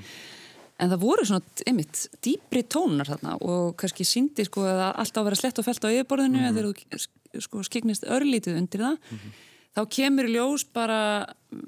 [0.79, 5.21] en það voru svona einmitt dýpri tónar þarna og kannski síndi sko að allt á
[5.21, 7.03] að vera slett og felt á yfirborðinu en þegar þú
[7.45, 9.19] sko skiknist örlítið undir það
[9.79, 11.67] þá kemur ljós bara mm,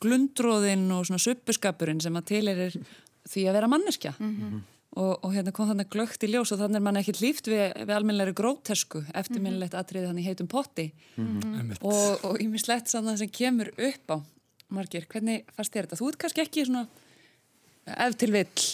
[0.00, 2.76] glundróðin og svona suppuskapurinn sem að til er
[3.30, 4.14] því að vera manneskja.
[4.98, 7.68] Og, og hérna kom þannig glögt í ljós og þannig er mann ekkert líft við,
[7.78, 10.88] við almennlega grótesku eftirminnilegt atriði þannig í heitum potti.
[11.14, 11.78] Einmitt.
[11.86, 14.18] og, og ímislegt saman sem kemur upp á.
[14.70, 16.00] Margir, hvernig fannst þér þetta?
[16.00, 16.84] Þú ert kannski ekki svona
[18.06, 18.66] ef til vill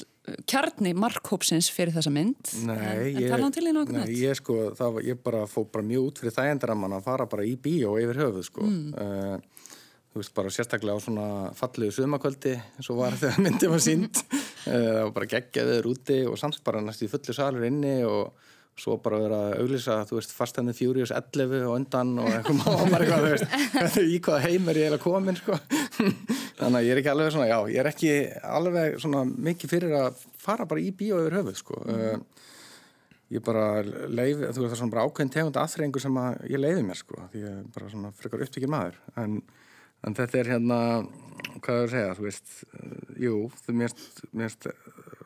[0.48, 5.44] kjarni markhópsins fyrir þessa mynd Nei, en, en ég, nei, ég sko, það ég bara
[5.50, 8.66] fór bara mjög út fyrir þægendaramman að fara bara í bíó yfir höfuð, sko.
[8.66, 9.38] Mm.
[10.12, 14.22] þú veist, bara sérstaklega á svona fallegu sumakvöldi, eins og var þegar myndið var sínd.
[14.64, 18.98] það var bara geggjaður úti og samt bara næstu í fullu salur inni og svo
[19.00, 22.58] bara vera að auglýsa, þú veist, Fast and the Furious 11 og undan og eitthvað
[22.82, 25.56] mámar eitthvað, þú veist, í hvaða heim er ég eiginlega komin, sko.
[26.60, 28.12] Þannig að ég er ekki alveg svona, já, ég er ekki
[28.58, 31.80] alveg svona mikið fyrir að fara bara í bíó yfir höfuð, sko.
[31.88, 32.42] Uh,
[33.32, 36.62] ég bara leiði, þú veist, það er svona bara ákveðin tegund aðþrengu sem að ég
[36.62, 39.00] leiði mér, sko, því ég er bara svona frekar upptíkir maður.
[39.22, 39.40] En,
[40.04, 40.80] en þetta er hérna,
[41.64, 44.68] hvað er að segja, þú veist, uh, jú, þú mérst,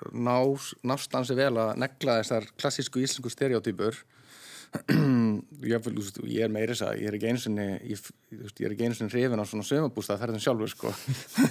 [0.01, 3.97] mérst nás, nástansi vel að negla þessar klassísku íslensku stereotypur.
[5.61, 5.87] Ég,
[6.31, 8.05] ég er meira þess að ég er ekki einu sinni ég,
[8.39, 10.93] er ekki einu sinni hrifin á svona sömabústað ferðin sjálfur sko.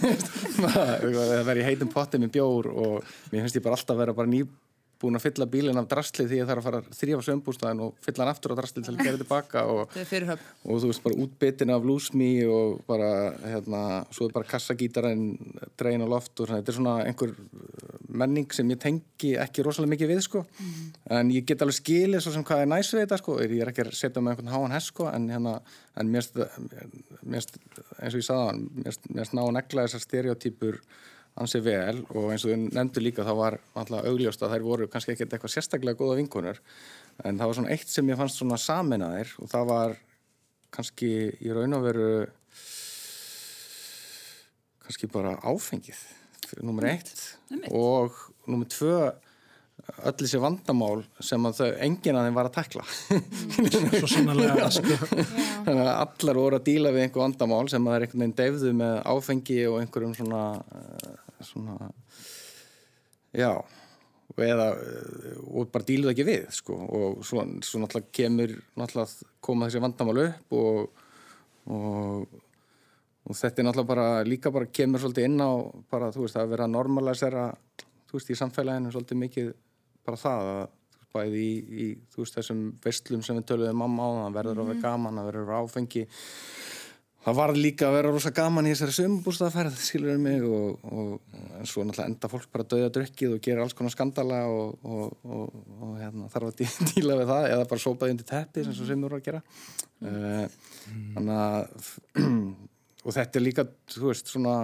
[0.64, 1.04] Það
[1.44, 4.32] verður í heitum potti með bjór og mér finnst ég bara alltaf að vera bara
[4.32, 8.00] nýbúin að fylla bílinn af drastli því ég þarf að fara að þrýfa sömbústaðin og
[8.08, 11.22] fylla hann aftur á drastli til að gera tilbaka og, er og þú veist bara
[11.26, 13.12] útbyttin af lúsmi og bara
[13.44, 13.84] hérna
[14.16, 15.28] svo er bara kassagítarinn
[15.76, 17.36] dregin á loft og svona, þetta er svona einhver
[18.10, 20.43] menning sem ég tengi ekki rosalega mikið við sko.
[21.13, 23.38] En ég get alveg skilið svo sem hvað er næs við þetta sko.
[23.43, 25.60] Ég er ekki að setja með einhvern háan hess sko en hérna
[26.00, 26.28] en mér
[27.30, 27.50] eins
[28.13, 30.82] og ég sagði hann mér finnst ná að negla þessar stereotypur
[31.39, 32.04] ansi vel.
[32.15, 35.38] Og eins og þau nefndu líka þá var alltaf augljóst að þær voru kannski ekkert
[35.38, 36.62] eitthvað sérstaklega góða vinkonur.
[37.24, 39.98] En það var svona eitt sem ég fannst svona saminaðir og það var
[40.74, 42.10] kannski í raun og veru
[44.86, 46.00] kannski bara áfengið
[46.66, 47.16] nummer eitt.
[47.72, 48.16] og
[48.50, 49.10] nummer tvö
[50.06, 52.58] öll þessi vandamál sem að þau enginn að þeim var að
[54.00, 54.98] Svo sannarlega sko.
[55.66, 58.38] þannig að allar voru að díla við einhver vandamál sem að það er einhvern veginn
[58.42, 60.44] deyfðu með áfengi og einhverjum svona
[60.78, 61.18] eh,
[61.50, 61.92] svona
[63.34, 63.52] já
[64.38, 66.76] eða eh, og bara díluðu ekki við sko.
[66.76, 71.04] Og svo, svo náttúrulega kemur náttúrulega koma þessi vandamál upp og,
[71.74, 72.38] og
[73.28, 75.52] og þetta er náttúrulega bara líka bara kemur svolítið inn á
[75.92, 77.48] bara þú veist að vera normalisera
[78.10, 79.50] þú veist í samfélaginu svolítið mikið
[80.08, 80.62] bara það að
[81.00, 81.54] þú bæði í,
[81.84, 85.20] í þú veist þessum vestlum sem við töluðum mamma á það verður að vera gaman,
[85.20, 86.04] það verður áfengi.
[87.20, 91.68] Það var líka að vera rosa gaman í þessari sömbústaðferð skilur mig og, og en
[91.68, 95.58] svo náttúrulega enda fólk bara döða drukkið og gera alls konar skandala og, og, og,
[95.84, 98.88] og hérna, þarf að dí- díla við það eða bara sópaði undir teppi sem svo
[98.88, 99.42] sem voru að gera.
[100.00, 100.46] Uh,
[101.18, 101.92] þannig að
[103.06, 104.56] og þetta er líka, þú veist, svona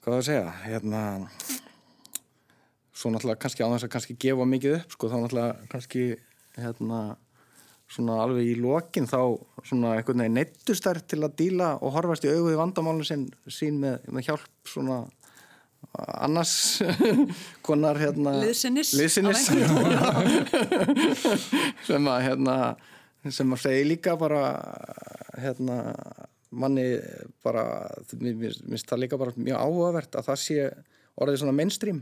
[0.00, 1.02] hvað það að segja hérna
[3.00, 6.02] svo náttúrulega kannski á þess að kannski gefa mikið upp, sko, þá náttúrulega kannski
[6.56, 7.00] hérna
[7.90, 9.20] svona alveg í lokin þá
[9.66, 13.94] svona einhvern veginn neittustær til að díla og horfast í í vandamálun sin, sín með,
[14.14, 14.98] með hjálp svona
[16.20, 16.54] annars
[17.66, 18.90] konar hérna liðsinnis
[21.88, 22.56] sem að hérna
[23.28, 24.44] sem að segja líka bara
[25.40, 25.80] hérna
[26.50, 26.86] manni
[27.44, 27.64] bara
[28.18, 30.64] mér finnst það líka bara mjög áhugavert að það sé
[31.20, 32.00] orðið svona mainstream.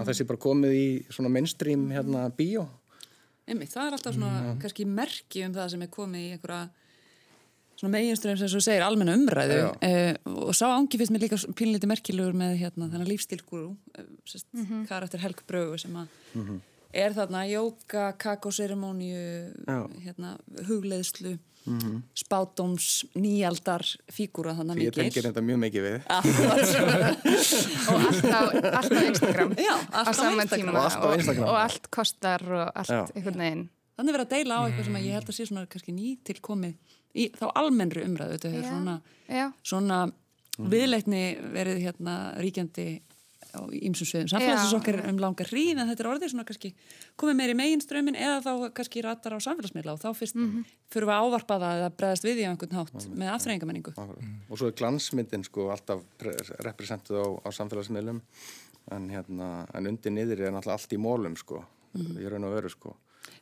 [0.00, 2.66] Að það sé bara komið í svona mainstream hérna bíó.
[3.46, 6.62] Einmitt, það er alltaf svona kannski merki um það sem er komið í einhverja
[7.76, 9.58] svona meginströðum sem þú segir almenna umræðu.
[9.84, 14.48] Eh, og sá ángi finnst mér líka pínlítið merkilegur með hérna þennan lífstílgúru eh, sest,
[14.88, 16.08] karakter Helg Brögu sem að
[16.96, 19.20] er þarna jóka, kakóserimóniu
[19.66, 19.78] Já.
[20.04, 20.36] hérna
[20.68, 21.36] hugleðslu
[22.14, 23.82] spátdóms, nýjaldar
[24.14, 25.96] fígúra þannig ég tengir þetta mjög mikið við.
[27.90, 28.40] Og allt á,
[28.78, 29.54] allt á Instagram.
[29.58, 30.74] Já, á allt á Instagram.
[30.76, 31.48] Og allt á Instagram.
[31.48, 33.64] og allt kostar og allt einhvern veginn.
[33.96, 37.26] Þannig verið að deila á eitthvað sem ég held að sé svona kannski nýtilkomið í
[37.34, 38.36] þá almennri umræðu.
[38.36, 38.72] Þetta hefur Já.
[38.76, 38.96] svona,
[39.64, 40.00] svona
[40.56, 42.88] viðleitni verið hérna ríkjandi
[43.56, 46.72] á ýmsum sviðum samfélagsins okkar um langa hríð en þetta er orðið svona kannski
[47.20, 50.76] komið meir í meginströmmin eða þá kannski ratar á samfélagsmiðla og þá fyrst mm -hmm.
[50.92, 53.92] fyrir við að ávarpa það eða bregðast við í einhvern hátt með aftreyingamenningu.
[54.50, 58.20] og svo er glansmyndin sko alltaf pre- representuð á, á samfélagsmiðlum
[58.94, 61.64] en hérna, en undir niður er náttúrulega allt í mólum sko,
[61.96, 62.94] í raun og veru sko.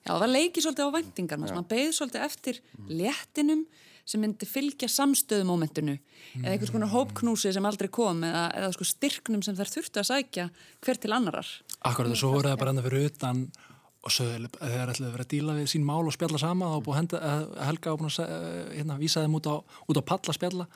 [0.05, 3.67] Já, það leiki svolítið á væntingar, maður beigð svolítið eftir léttinum
[4.05, 5.95] sem myndi fylgja samstöðumomentinu
[6.43, 10.09] eða einhvers konar hópknúsi sem aldrei kom eða, eða sko styrknum sem þær þurftu að
[10.11, 10.49] sækja
[10.85, 11.49] hver til annarar.
[11.89, 13.45] Akkurat og svo voru það bara enda fyrir utan
[14.05, 16.67] og sögðu að þeir ætlaði að vera að díla við sín mál og spjalla sama
[16.77, 18.27] og búið að henda, að Helga og búin að se-
[18.77, 19.55] hérna, vísa þeim út á,
[19.89, 20.67] út á palla spjalla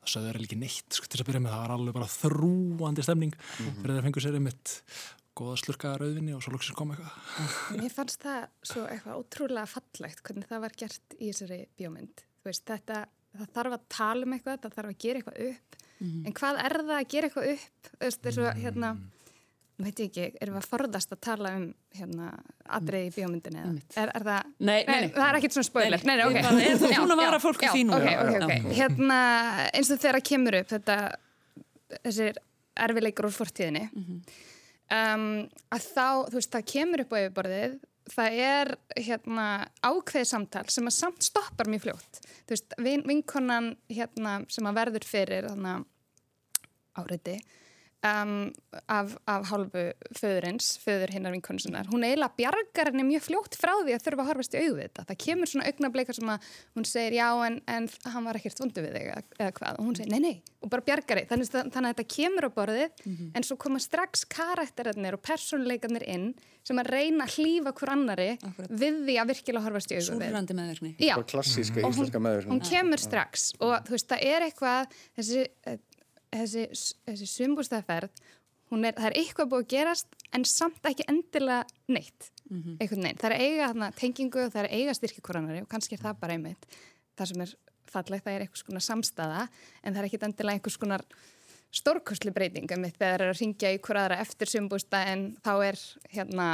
[0.00, 3.04] og sögðu þeir ekki neitt sko, til að byrja með það var alveg bara þrúandi
[3.04, 4.72] stemning fyrir þeir fengur sér einmitt
[5.36, 10.24] góða slurka rauðvinni og svo luksins kom eitthvað Mér fannst það svo eitthvað ótrúlega fallegt
[10.24, 12.24] hvernig það var gert í þessari bíómynd.
[12.40, 12.98] Þú veist, þetta,
[13.36, 15.80] það þarf að tala um eitthvað, það þarf að gera eitthvað upp.
[16.00, 17.88] En hvað er það að gera eitthvað upp?
[17.90, 18.90] Þú veist, þessu, hérna,
[19.80, 21.66] nú veit ég ekki, erum við að forðast að tala um
[21.98, 22.30] hérna,
[22.78, 23.74] atriði í bíómyndinni eða?
[24.00, 25.10] Er, er það, Nei, nei, nei.
[25.14, 26.06] það er ekkert svona spoiler.
[26.08, 26.38] Nei, nei, ok.
[26.46, 27.98] bara er búin að vara fólk því núna.
[28.00, 28.70] Ok, ok, ok.
[28.80, 29.18] Hérna,
[29.76, 30.96] eins og þegar það kemur upp þetta,
[32.00, 32.40] þessir
[32.80, 33.84] erfileikur úr fortíðinni,
[34.96, 35.28] um,
[35.76, 37.78] að þá, þú veist, það kemur upp á yfirborðið,
[38.10, 39.46] það er hérna
[39.84, 42.20] ákveðið samtal sem að samt stoppar mjög fljótt.
[42.50, 45.50] Veist, vin, vinkonan hérna sem að verður fyrir
[46.98, 47.38] áreiti
[48.06, 48.52] um,
[48.88, 49.82] af, af hálfu
[50.16, 54.24] föðurins, föður hinnar vinkonu sinnar, hún eiginlega bjargar henni mjög fljótt frá því að þurfa
[54.24, 55.04] að horfast í þetta.
[55.10, 56.46] Það kemur svona augnableika sem að
[56.78, 59.90] hún segir já en, en hann var ekkert vondu við þig eða, eða hvað og
[59.90, 61.28] hún segir nei nei og bara bjargar þig.
[61.30, 63.04] Þannig, að- þannig að þetta kemur á borðið
[63.36, 66.26] en svo koma strax karakterarnir og persónuleikarnir inn
[66.66, 68.72] sem að reyna að hlýfa hver annari Akkurat.
[68.82, 70.26] við því að virkilega horfast í auðu við.
[70.28, 70.90] Súrrandi meðverkni.
[71.00, 72.10] Já, bara klassíska Og hún-
[72.52, 75.46] hún kemur strax og þú veist, það er eitthvað þessi,
[76.34, 76.66] þessi,
[77.08, 78.22] þessi sumbústæðferð
[78.70, 82.30] hún er, það er eitthvað búið að gerast en samt ekki endilega neitt.
[82.50, 85.94] Einhvern veginn, það er eiga þarna, tengingu og það er eiga styrki koranari og kannski
[85.94, 86.64] er það bara einmitt
[87.18, 87.52] það sem er
[87.90, 89.44] fallegt, það er einhvers konar samstaða
[89.82, 91.04] en það er ekki endilega einhvers konar
[91.70, 95.52] stórkostli breyting um þegar það er að ringja í hver aðra eftir sumbústa en þá
[95.68, 95.78] er
[96.10, 96.48] hérna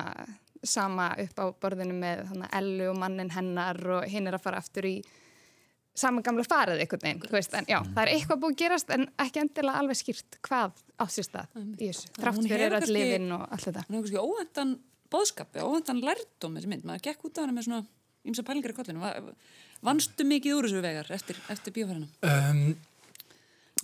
[0.67, 4.89] sama upp á borðinu með Ellu og mannin hennar og hinn er að fara aftur
[4.89, 4.97] í
[5.97, 8.91] sama gamla farið einhvern veginn, þú veist, en já, það er eitthvað búið að gerast
[8.97, 12.91] en ekki endilega alveg skýrt hvað á sér stað í þessu, Hún þrátt fyrir öll
[12.97, 13.85] lifin og allt þetta.
[13.89, 14.75] Hún hefur kannski óvendan
[15.15, 16.85] bóðskapi, óvendan lærdóm þessi mynd.
[16.89, 17.87] Maður gekk út af hana með svona
[18.27, 19.01] ymsa pælingar í kollinu.
[19.01, 19.37] Va-
[19.87, 22.09] Vannstu mikið úr þessu vegar eftir, eftir bíóferðina?
[22.27, 22.77] um,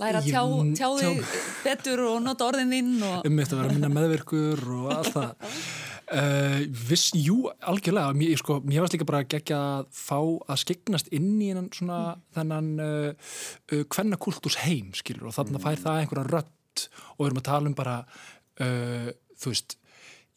[0.00, 0.40] Læra að tjá,
[0.72, 1.32] tjá þig
[1.66, 3.26] betur og nota orðin þín og...
[3.28, 5.50] um mitt að vera minna meðverkur og allt það
[6.10, 11.12] uh, viss, jú, algjörlega mér, sko, mér varst líka bara geggja að fá að skegnast
[11.14, 12.00] inn í svona,
[12.36, 13.30] þennan uh,
[13.72, 16.84] uh, kvennakultús heim, skilur, og þannig fær það einhverja rödd
[17.14, 19.08] og við erum að tala um bara uh,
[19.42, 19.76] þú veist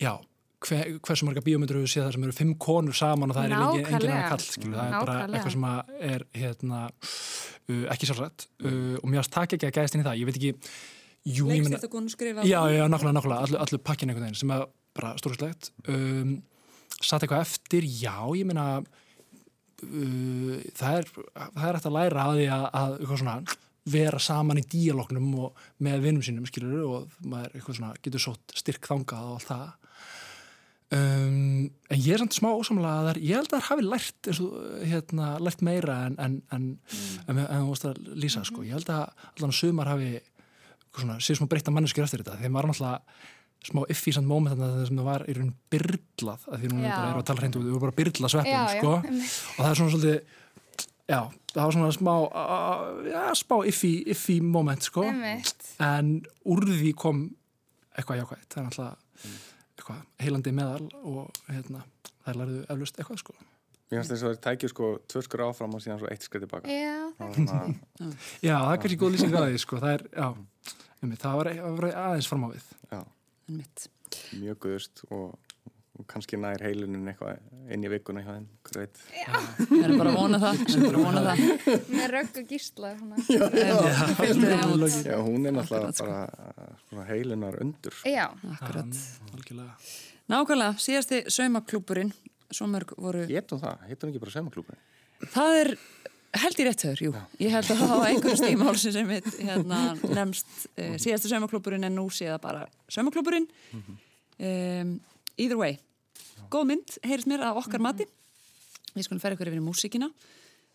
[0.02, 0.12] já,
[0.66, 3.56] hver, hversu marga bíómyndur við séð það sem eru fimm konur saman og það er
[3.60, 5.40] engin, engin annar kall, skilur, það er bara Nákvæmlega.
[5.40, 9.78] eitthvað sem að er hérna uh, ekki sjálfrætt uh, og mér varst takk ekki að
[9.80, 12.44] gæðast inn í það, ég veit ekki meina- Leikstýrt að konu skrifa.
[12.46, 16.38] Já, já, nákvæmlega, nákvæmlega, allur, allur pakkin einhvern veginn sem er bara stórslegt um,
[16.96, 22.40] satt eitthvað eftir, já, ég meina uh, það er það er eftir að læra að
[22.40, 23.38] því að, að svona,
[23.86, 28.88] vera saman í díalóknum og með vinnum sínum, skilur og maður svona, getur sótt styrk
[28.90, 29.74] þangað og allt það.
[30.96, 34.52] Um, en ég er samt smá ósamlega er, ég held að það hafi lært og,
[34.86, 36.68] hérna, lært meira en en, en,
[37.26, 40.12] en, en þú veist að lýsa, sko, ég held að allan sumar hafi
[40.94, 43.02] svona, sér smá breytta manneskjur eftir þetta, þeim var náttúrulega
[43.66, 46.92] smá iffísant moment þarna þar sem það var í raun byrlað, af því nú Já.
[46.96, 48.92] bara er að tala hreint út, við vorum bara byrlað sveppum, sko.
[48.96, 50.20] og það er svona svolítið
[51.06, 51.20] já,
[51.54, 55.08] það var svona smá uh, já, smá iffi, moment, sko.
[55.10, 55.68] Einmitt.
[55.82, 56.14] en
[56.46, 57.26] úr því kom
[57.96, 58.96] eitthvað jákvægt, það er náttúrulega
[59.76, 61.84] eitthvað heilandi meðal og hérna,
[62.26, 63.38] það lærðu eflust eitthvað, sko.
[63.86, 66.48] Mér finnst þess að það tækju sko tvö skur áfram og síðan svo eitt skrið
[66.48, 66.74] tilbaka.
[66.74, 67.76] Já, Það
[68.42, 69.78] það er kannski góð lýsing að því, sko.
[69.84, 70.30] Það er, já,
[71.06, 72.72] um, það var, það var aðeins fram á við.
[72.90, 73.00] Já.
[73.50, 75.36] Mjög guðust og,
[75.96, 77.40] og kannski nær heilunin eitthvað
[77.74, 79.02] inn í vikuna hjá þeim, hver veit.
[79.70, 80.64] Við erum bara að vona það.
[80.66, 81.38] Við erum bara að vona það.
[81.96, 83.24] með rögg og gísla þig út.
[85.06, 86.06] Já, hún er náttúrulega sko.
[86.06, 86.20] bara
[86.90, 88.02] svona heilunar undur.
[88.10, 89.02] Já, Akkurat.
[89.32, 89.78] algjörlega.
[90.26, 92.10] Nákvæmlega, síðasti saumaklúburinn,
[92.50, 93.28] svo mörg voru...
[93.30, 94.80] Hétt hún það, hétt hún ekki bara saumaklúbun
[95.36, 95.70] Það er
[96.44, 97.14] held í rétt höður, jú.
[97.42, 99.80] Ég held að það hafa einhverjum stímálsi sem heit, hérna,
[100.18, 103.48] nefnst uh, síðasti saumaklúburinn en nú sé það bara saumaklúburinn.
[103.76, 104.98] Um,
[105.38, 105.80] either way.
[106.52, 108.10] Góð mynd, heyrist mér að okkar mati.
[108.96, 110.12] Við skulum ferja ykkur yfir í músíkina.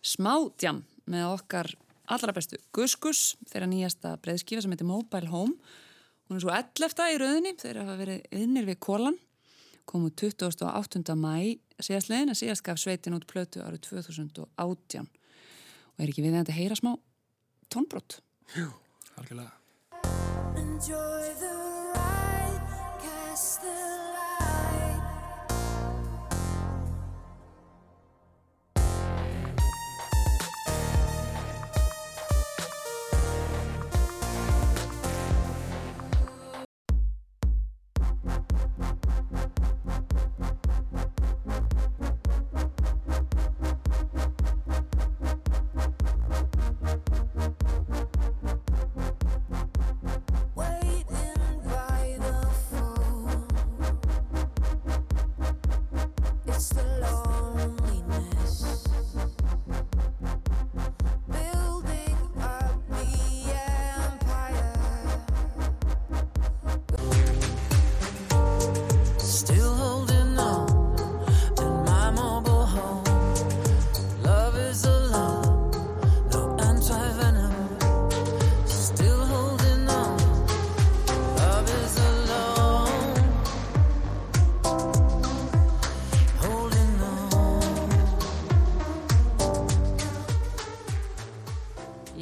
[0.01, 1.71] Smá djam með okkar
[2.11, 3.21] allra bestu Gus Gus,
[3.51, 5.57] þeirra nýjasta breyðskifa sem heitir Mobile Home
[6.31, 7.01] Hún er svo 11.
[7.11, 9.17] í rauðinni, þeir hafa verið innir við kólan,
[9.83, 11.11] komu 28.
[11.19, 15.09] mæ síðastlegin, en síðast gaf sveitin út plötu árið 2018
[15.97, 16.91] og er ekki við þetta að heyra smá
[17.71, 18.19] tónbrott.
[19.17, 19.51] Algjörlega.
[20.57, 21.53] Enjoy the
[21.95, 22.65] ride,
[23.03, 23.90] cast the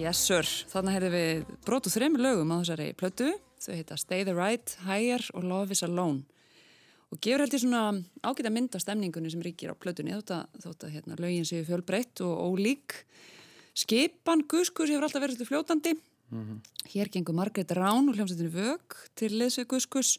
[0.10, 3.28] Yes sir, þannig heyrðum við brotu þreymur lögum á þessari plötu.
[3.62, 6.24] Þau heita Stay the Right, Higher og Love is Alone.
[7.14, 7.84] Og gefur held ég svona
[8.26, 11.62] ágæta mynd af stemningunni sem ríkir á plötunni þótt að, þótt að hérna, lögin séu
[11.68, 12.98] fjölbreytt og ólík.
[13.78, 15.94] Skipan Guskus hefur alltaf verið fljótandi.
[16.90, 20.16] Hér gengur Margrét Rán úr hljómsveitinu Vög til liðsvið Guskus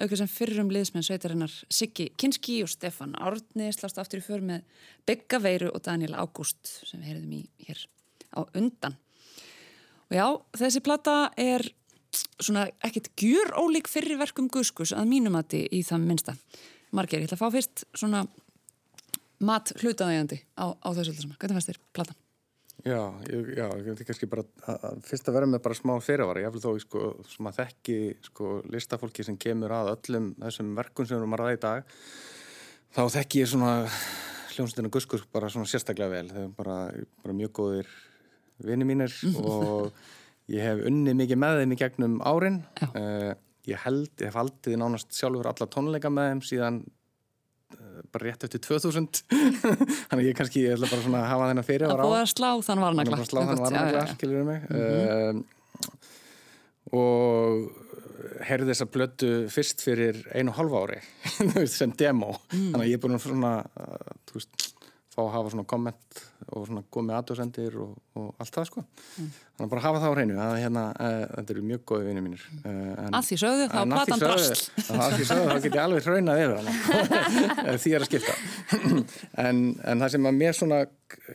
[0.00, 4.64] aukveð sem fyrrum liðsmenn sveitarinnar Siggi Kinski og Stefan Árni slást aftur í för með
[5.04, 7.90] Bygga Veiru og Daniel Ágúst sem við heyrðum í hér
[8.32, 8.96] á undan.
[10.06, 10.26] Og já,
[10.62, 11.64] þessi plata er
[12.40, 16.36] svona ekkit gjur ólík fyrri verkum Guskus að mínumati í það minnsta.
[16.94, 18.22] Marger, ég ætla að fá fyrst svona
[19.44, 21.40] mat hlutaðægandi á, á þessu öllu saman.
[21.40, 22.22] Hvernig fannst þér platan?
[22.86, 23.00] Já,
[23.32, 26.42] ég, já, ég veit kannski bara að, að fyrst að vera með bara smá fyrirvara,
[26.44, 31.08] ég vil þó sko, sem að þekki sko, listafólki sem kemur að öllum þessum verkum
[31.08, 31.96] sem við erum að ræða í dag
[32.94, 33.72] þá þekki ég svona
[34.52, 36.76] hljómsveitina Guskus bara svona sérstaklega vel þau eru bara,
[37.24, 37.90] bara mjög góðir
[38.64, 39.90] vini mínir og
[40.52, 42.60] ég hef unnið mikið með þeim í gegnum árin.
[42.92, 43.32] Uh,
[43.66, 48.46] ég held, ég hef haldið nánast sjálfur alla tónleika með þeim síðan uh, bara rétt
[48.46, 49.22] eftir 2000
[50.08, 52.32] þannig að ég kannski, ég ætla bara svona að hafa þennan fyrir Að búið að
[52.32, 53.20] slá þann varnagla.
[53.20, 54.66] að slá já, varnagla, við mig.
[54.70, 55.44] Mm
[56.94, 57.66] og
[58.46, 61.00] heyrði þessa blötu fyrst fyrir einu og hálfa ári,
[61.78, 62.34] sem demo.
[62.52, 64.66] Þannig að ég er búin svona, uh, þú veist,
[65.14, 66.20] fá að hafa svona komment
[66.52, 68.84] og svona komið aðdóðsendir og, og allt það, sko.
[69.16, 72.26] Þannig að bara hafa það á hreinu, að hérna, uh, þetta eru mjög góði vinið
[72.26, 72.46] mínir.
[72.60, 74.66] Uh, Að því sögðu þá að platan brast.
[74.86, 78.36] að því sögðu þá get ég alveg hraunað yfir því er að skipta
[79.46, 80.84] en, en það sem að mér svona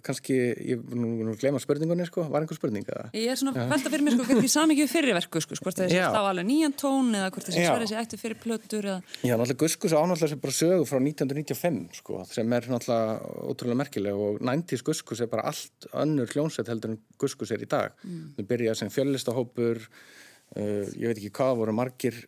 [0.03, 0.35] kannski,
[0.67, 3.05] ég nú, nú glema spurningunni sko, var einhver spurning eða?
[3.15, 5.57] Ég er svona velta fyrir mér sko, hvernig ég sami ekki við fyrri verku sko,
[5.63, 6.07] hvort þessi Já.
[6.11, 7.69] stá alveg nýjan tón eða hvort þessi Já.
[7.69, 8.97] sverði sér eftir fyrir plötur eða...
[9.23, 14.23] Já, náttúrulega Guskus ánáttúrulega sem bara sögu frá 1995 sko, sem er náttúrulega ótrúlega merkileg
[14.27, 17.95] og 90s Guskus er bara allt önnur hljónsett heldur en Guskus er í dag.
[18.03, 18.33] Mm.
[18.37, 22.23] Þau byrjaði sem fjöllistahópur, uh, ég veit ekki hvað, voru margir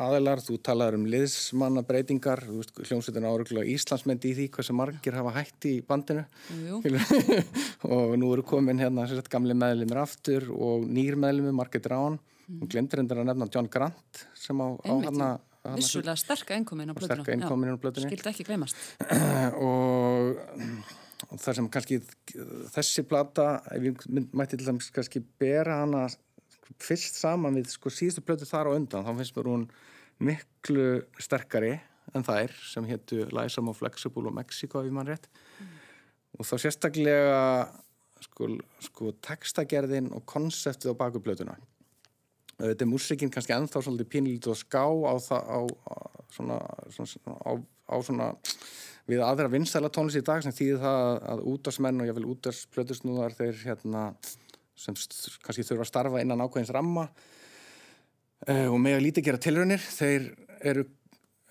[0.00, 5.34] aðilar, þú talaður um liðsmannabreitingar, þú veist, hljómsveitin áruglega Íslandsmendi í því hversu margir hafa
[5.36, 6.24] hætti í bandinu.
[6.66, 6.80] Jú,
[7.96, 12.18] og nú eru komin hérna sem sagt, gamli meðlumir aftur og nýr meðlumir, Margaret Rán
[12.46, 15.30] og glemdur endur að nefna John Grant sem á, á hana,
[15.74, 18.06] vissulega sterka einkomin á plötunni.
[18.06, 18.78] Skildi ekki glemast.
[19.66, 20.38] og,
[21.30, 21.98] og það sem kannski
[22.74, 24.06] þessi plata, ef ég
[24.36, 26.06] mætti til dæmis kannski bera hana
[26.82, 29.68] fyrst saman við sko síðustu plötu þar á undan, þá finnst mér hún
[30.26, 30.86] miklu
[31.22, 31.76] sterkari
[32.14, 35.26] en þær sem héttu Lysam og Flexible og Mexico ef ég mann rétt.
[36.36, 37.40] Og þá sérstaklega
[38.24, 38.50] sko,
[38.84, 41.56] sko textagerðin og konseptið á baku plötuna.
[42.56, 45.58] Þetta er músikinn kannski ennþá svolítið pínlítið og ská á, það, á,
[45.92, 45.96] á,
[46.32, 46.60] svona,
[46.96, 47.52] svona, á,
[47.92, 48.28] á svona
[49.06, 53.36] við aðra vinstæla tónlist í dag sem þýðir það að útarsmenn og ég vil útarsplötusnúðar
[53.38, 54.04] þeir hérna
[54.76, 59.82] sem kannski þurfa að starfa innan ákveðins ramma uh, og með að lítið gera tilraunir
[59.82, 60.30] þeir
[60.66, 60.86] eru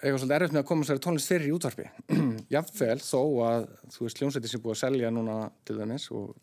[0.04, 1.86] eiga svolítið erfitt með að koma sér tónlist fyrir í útvarpi.
[2.54, 6.34] Jafnvel þó að þú veist hljómsætti sem búið að selja núna til dæmis og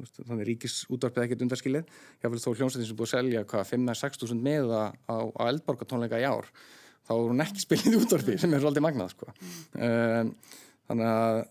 [0.00, 4.22] veist, þannig ríkis útvarpið ekkert undarskilið jafnvel þó hljómsætti sem búið að selja hvað 5-6
[4.22, 6.48] þúsund meða á, á eldborgartónleika í ár
[7.06, 9.32] þá er hún ekki spilið í útvarpi sem er svolítið magnað sko.
[9.78, 10.32] um,
[10.90, 11.42] þannig að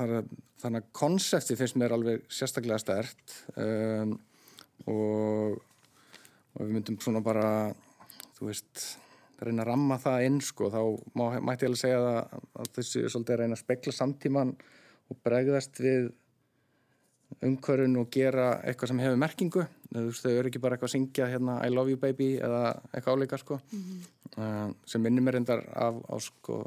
[0.00, 0.30] að,
[0.62, 4.16] þannig að konsepti finnst mér alveg sérstaklega stert um,
[4.88, 5.60] og,
[6.56, 7.46] og við myndum svona bara
[8.38, 8.86] þú veist
[9.40, 10.80] reyna að ramma það inn sko þá
[11.16, 14.54] má, mætti ég alveg segja það að þessi er svolítið að reyna að spekla samtíman
[15.10, 16.10] og bregðast við
[17.46, 19.64] umhverfun og gera eitthvað sem hefur merkingu.
[19.90, 22.62] Þú veist þau eru ekki bara eitthvað að syngja hérna I love you baby eða
[22.92, 23.58] eitthvað áleika sko.
[24.36, 26.62] Uh, sem minnir mér endar af á sko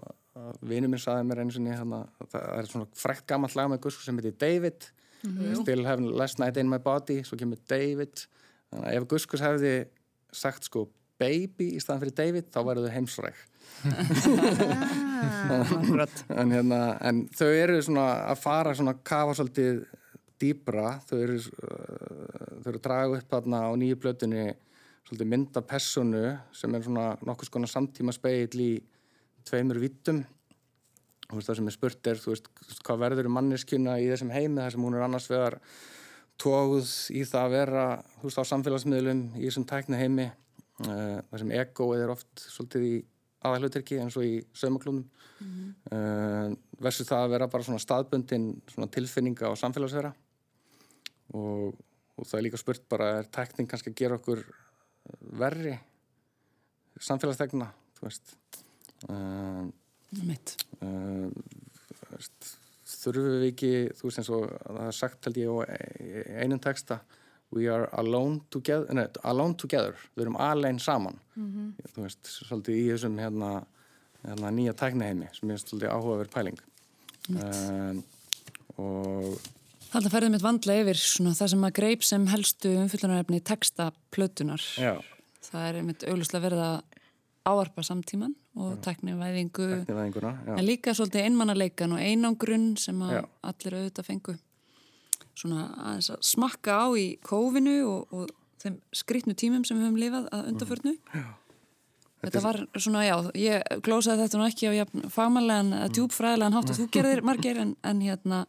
[0.65, 4.05] vinnu minn saði mér einu sinni hérna, það er svona frækt gammalt lag með Gusku
[4.05, 4.89] sem heitir David.
[5.61, 8.25] Still have last night in my body svo kemur David.
[8.73, 9.73] Þannig að ef Guskus hefði
[10.33, 10.87] sagt sko
[11.21, 13.37] baby í staðan fyrir David þá væru þau heimsræk
[16.41, 19.83] en, hérna, en þau eru svona að fara svona kafa svolítið
[20.41, 24.45] dýbra þau eru, uh, þau eru að draga upp þarna á nýju blötunni
[25.03, 26.23] svolítið mynda personu
[26.55, 28.71] sem er svona nokkuð skona samtíma speil í
[29.47, 30.23] tveimur vittum
[31.33, 32.47] og það sem er spurt er þú veist,
[32.85, 35.59] hvað verður um manneskjuna í þessum heimi þar sem hún er annars vegar
[36.41, 37.87] tóguð í það að vera
[38.19, 42.87] þú veist á samfélagsmiðlum í þessum tækna heimi uh, þar sem egoið er oft svolítið
[42.87, 42.93] í
[43.43, 45.03] aðalhuturki eins og í saumaklúnum.
[45.91, 50.13] Uh, versus það að vera bara svona staðbundin svona tilfinninga og samfélagsvera
[51.37, 51.73] og,
[52.17, 54.43] og það er líka spurt bara er tækning kannski að gera okkur
[55.39, 55.75] verri
[57.01, 58.35] samfélagstegna þú veist?
[59.09, 59.67] Uh,
[60.85, 61.27] uh,
[62.93, 66.61] þurfum við ekki þú veist eins og það er sagt held ég á e- einum
[66.63, 67.01] texta
[67.53, 71.19] we are alone together, nei, alone together við erum alveg saman.
[71.93, 73.51] Þú veist, svolítið í þessum hérna,
[74.23, 76.63] hérna nýja tækniheimi sem er svolítið áhugaverð pæling.
[77.29, 78.01] Um,
[78.81, 79.37] og
[79.93, 84.63] Þarna ferðum mitt vandlega yfir svona það sem að greip sem helstu umfyllunarefni texta plötunar.
[84.77, 84.97] já,
[85.43, 86.77] Það er einmitt auglustlega verið að
[87.43, 93.21] áarpa samtíman og tæknivæðingu tæknivæðinguna já, en líka svolítið einmannaleikan og einangrun sem að Já.
[93.51, 94.35] allir auðvitað fengu
[95.35, 98.31] svona að smakka á í kófinu og, og
[98.63, 100.93] þeim skrýtnu tímum sem við höfum lifað að undarförnu.
[102.23, 104.73] Þetta var svona, já, ég glósaði þetta nú ekki á
[105.11, 105.93] fagmannlegan, mm.
[105.97, 108.45] djúbfræðilegan hátt og þú gerðir margir en, en hérna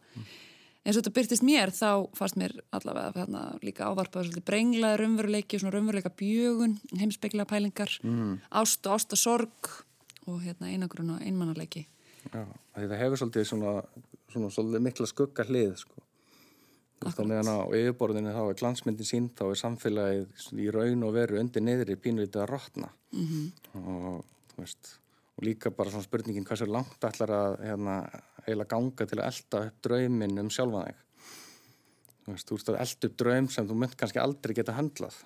[0.85, 5.59] eins og þetta byrtist mér þá fannst mér allavega hérna, líka ávarpaður svolítið brenglaði raunveruleiki,
[5.59, 8.37] svona raunveruleika bjögun, heimsbyggla pælingar, mm.
[8.61, 9.71] ást og ást og sorg
[10.29, 11.87] og hérna einagrun og einmannaleiki.
[12.31, 13.73] já, það hefur svolítið svona,
[14.33, 16.05] svona svolítið mikla skugga hlið sko
[17.05, 21.39] á meðan á yfirborðinu þá er glansmyndin sín þá er samfélagið í raun og veru
[21.41, 22.89] undir niðri pínulítið að rotna
[23.75, 24.23] og
[24.53, 24.95] þú veist
[25.35, 27.95] og líka bara svona spurningin hversu langt ætlar að hérna,
[28.45, 31.01] eiginlega ganga til að elda upp drauminn um sjálfan þig.
[32.25, 35.17] Þú veist, þú veist að elda upp draum sem þú mynd kannski aldrei geta handlað.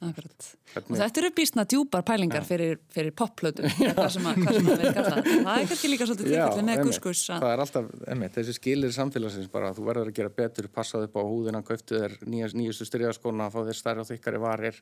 [0.00, 0.46] Akkurat.
[0.80, 3.66] Og þetta eru býstna djúpar pælingar fyrir, fyrir popplötu,
[3.96, 5.34] hvað sem að, hvað sem að við kalla þetta.
[5.34, 8.94] Það er kannski líka svolítið tilfellið með kuskus að það er alltaf, einmitt, þessi skilir
[8.96, 12.88] samfélagsins bara, þú verður að gera betur, passað upp á húðina kauftu þér nýjast, nýjustu
[12.88, 14.80] styrjaskona fá þér stærri og þykkari varir.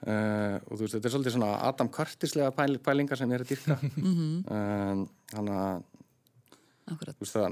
[0.00, 3.50] Uh, og þú veist, þetta er svolítið svona Adam Curtislega pæl, pælingar sem er að
[3.52, 5.90] dyrka um, þannig að Akkurat.
[5.90, 6.79] þú veist, það,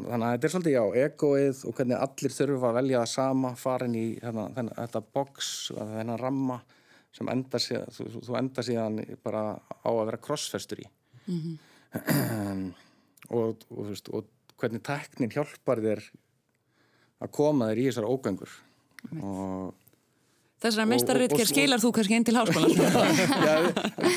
[0.09, 3.53] þannig að þetta er svolítið já, egoið og hvernig allir þurfa að velja það sama
[3.61, 6.59] farin í hérna, þennan, þetta box, þennan ramma
[7.19, 10.89] sem enda síðan, þú, þú- enda síðan bara á að vera crossfestur í.
[13.29, 14.29] Og, og, þú veist, og
[14.61, 16.03] hvernig teknin hjálpar þér
[17.25, 18.53] að koma þér í þessar ógöngur.
[19.23, 19.75] Og
[20.59, 20.83] Þessar
[21.45, 22.73] og- skilar þú kannski inn til háskólan.
[23.49, 23.55] já,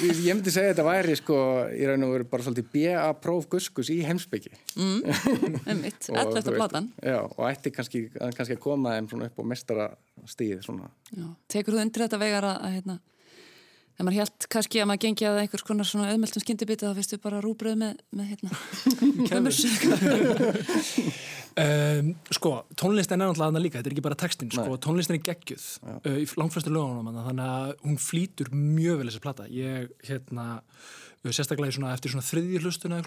[0.01, 1.35] ég myndi segja að þetta væri sko,
[1.77, 3.03] í raun og veru bara svolítið B.A.
[3.21, 4.49] próf guskus í heimsbyggi
[5.71, 6.31] Emmitt, Og, 11.
[6.31, 6.89] þú veist, platan.
[7.05, 9.87] já, og ætti kannski, kannski að koma þeim upp á mestara
[10.33, 10.89] stíð svona.
[11.13, 11.27] Já.
[11.53, 12.97] Tekur þú undir þetta vegar að, að hérna,
[13.91, 17.19] þegar maður held kannski að maður gengi að einhvers konar svona auðmeldum skyndibiti þá finnstu
[17.21, 18.49] bara rúbröð með, með hérna,
[19.29, 19.53] kemur
[21.51, 25.25] Um, sko, tónlistin er náttúrulega þarna líka, þetta er ekki bara textin, sko, tónlistin er
[25.25, 29.47] geggjuð uh, í langflestu lögunum, þarna, þannig að hún flýtur mjög vel þessi plata.
[29.51, 30.45] Ég, hérna,
[31.27, 33.01] sérstaklega í svona, eftir svona þriðji hlustuna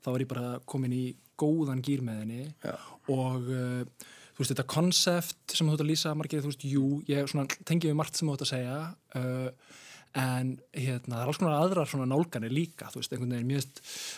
[0.00, 1.04] þá var ég bara komin í
[1.40, 2.74] góðan gýr með henni Já.
[3.12, 6.86] og uh, þú veist, þetta konsept sem þú ert að lýsa margir, þú veist, jú,
[7.10, 8.78] ég svona, tengi við margt sem þú ert að segja
[9.20, 9.76] uh,
[10.18, 13.66] en hérna, það er alls konar aðrar svona nálganir líka, þú veist, einhvern veginn mér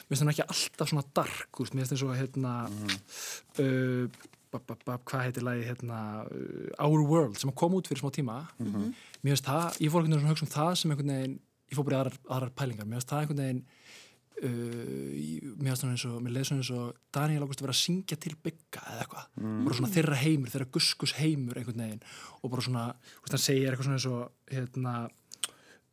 [0.09, 2.55] finnst það ekki alltaf svona dark, mér finnst eins og hérna
[3.61, 4.23] uh,
[4.53, 8.13] ba, ba, ba, hvað heitir lagi hérna, uh, Our World sem kom út fyrir smá
[8.15, 8.43] tíma.
[9.21, 11.39] Mér finnst það, ég fór einhvern veginn að hugsa um það sem einhvern veginn,
[11.73, 12.89] ég fór bara í aðrar, aðrar pælingar.
[12.89, 13.65] Mér finnst það einhvern veginn
[14.43, 15.13] Uh,
[15.61, 17.79] mér finnst svona eins og, mér leið svona eins og Daniel Ágúst að vera að
[17.79, 22.01] syngja til bygga eða eitthvað, bara svona þeirra heimur þeirra guskus heimur einhvern veginn.
[22.41, 24.95] Og bara svona, þú veist, hann segir eitthvað svona eins og hérna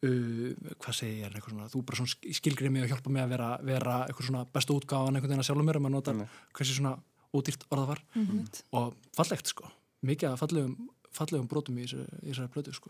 [0.04, 3.50] uh, hvað segir eitthvað svona, þú bara svona skilgrið mig og hjálpa mig að vera,
[3.64, 6.22] vera eitthvað svona besta útgáfan einhvern veginn að sjálfum mér og maður notar
[6.54, 6.96] hversi svona
[7.36, 8.04] ódýrt orða var.
[8.74, 9.68] Og fallegt sko,
[10.08, 10.78] mikið af fallegum
[11.14, 12.90] fallegum brotum í þessari plötu sko.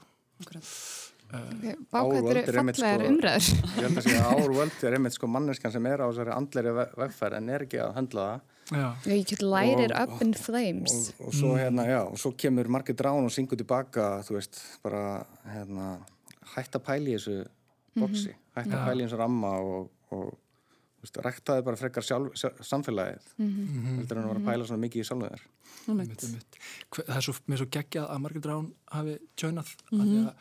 [1.29, 3.49] Vákvættur Our World er fallegar sko- umræður.
[3.77, 6.71] Ég held að segja að World er einmitt sko manneskan sem er á þessari andleri
[6.73, 8.55] ve- vegferð en er ekki að höndla það.
[8.69, 11.13] Já, You could light it Og- up in flames.
[11.19, 14.59] og, og svo hérna, já, og svo kemur Margit Drán og syngur tilbaka, þú veist,
[14.83, 15.99] bara hérna,
[16.55, 17.39] hætt að pæla í þessu
[17.99, 20.29] boksi, hætt að pæla í þessu ramma og, og
[21.03, 23.29] veist, rektaði bara frekar sjálf, sjálf, samfélagið.
[23.39, 25.09] Heldur en að vera að pæla svona mikið í
[25.99, 26.57] mitt.
[26.95, 30.33] Það er svo, mér er svo geggjað að Margrét Rán hafi tjönað mm -hmm.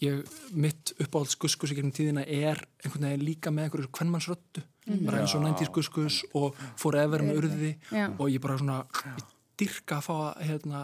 [0.00, 4.62] ég, mitt uppáhalds guskus í gegnum tíðina er einhvern veginn líka með einhverju kvennmannsröttu
[5.06, 7.72] bara eins og 90s guskus og fór efer með urði
[8.18, 8.84] og ég bara svona
[9.16, 9.24] ég
[9.60, 10.80] dyrka að fá að hérna,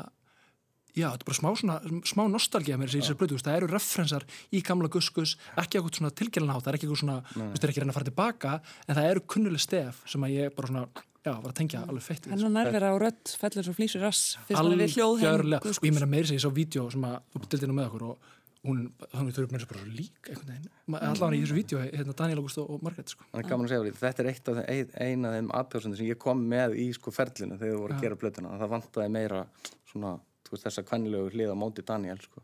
[0.97, 1.77] já, þetta er bara smá, svona,
[2.09, 4.25] smá nostalgía með þessi blödu, það eru referensar
[4.57, 7.67] í gamla guskus, ekki eitthvað svona tilgjörlega það er ekki eitthvað svona, þú veist, það
[7.69, 8.55] er ekki að reyna að fara tilbaka
[8.87, 10.87] en það eru kunnuleg stef sem að ég bara svona,
[11.27, 12.37] já, var að tengja alveg feitt við, sko.
[12.37, 15.75] Hennar nærvera og rödd fellur svo flýsur rass fyrst mann við hljóð Algjörlega.
[15.77, 18.33] og ég meina meiri segja svo vídeo sem að þú dildi nú með okkur og
[18.67, 18.79] hún,
[19.13, 22.41] þannig þau eru þessu bara lík einhvern veginn, Ma- allavega í þessu vídeo hérna Daniel
[22.41, 23.27] August og, og Margrét sko.
[23.31, 26.01] Þannig er gaman að segja því, þetta er eitt af þeim, ein, af þeim aðtjóðsöndir
[26.01, 28.57] sem ég kom með í sko ferlinu þegar þú voru að gera blötuna.
[28.59, 29.45] Það vantaði meira
[29.93, 30.11] svona,
[30.55, 32.43] veist, þessa kvennilegu hlið á móti Daniel, sko.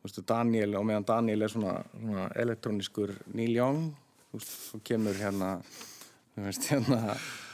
[0.00, 3.94] Þú veist, Daniel, og meðan Daniel er svona, svona elektróniskur Neil Young,
[4.34, 5.50] þú kemur hérna,
[6.34, 6.98] þú veist, hérna,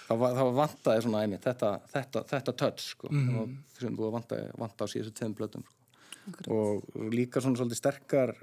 [0.09, 4.17] þá, va- þá vantaði svona einmitt þetta, þetta, þetta touch, sko, og sem búið að
[4.19, 4.41] vanta,
[4.83, 5.77] á síðustu tveim blötum, sko.
[6.51, 8.35] Og líka svona svolítið sterkar,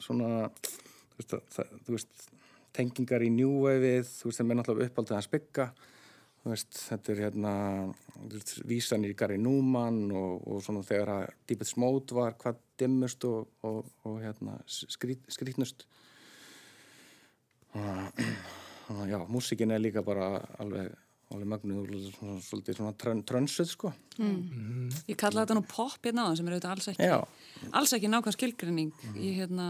[0.00, 0.50] svona,
[1.14, 2.28] þú veist, það, þú veist,
[2.74, 5.74] tengingar í New Wave-ið, þú veist, þeim er náttúrulega uppáldið að þú
[6.52, 7.52] veist, þetta er hérna,
[8.14, 12.60] þú veist, vísanir í Gary Newman og, og svona þegar að Deepest Mode var hvað
[12.80, 15.86] dimmust og, og, og hérna skrít, skrítnust.
[17.74, 20.92] Og, já, músikin er líka bara alveg,
[21.32, 23.94] alveg magnuð og svona, svolítið svona trön, trönsuð, sko.
[24.18, 27.18] Ég kalla þetta nú pop hérna á það sem er auðvitað alls ekki Já.
[27.72, 29.68] alls ekki nákvæm skilgrinning ég hérna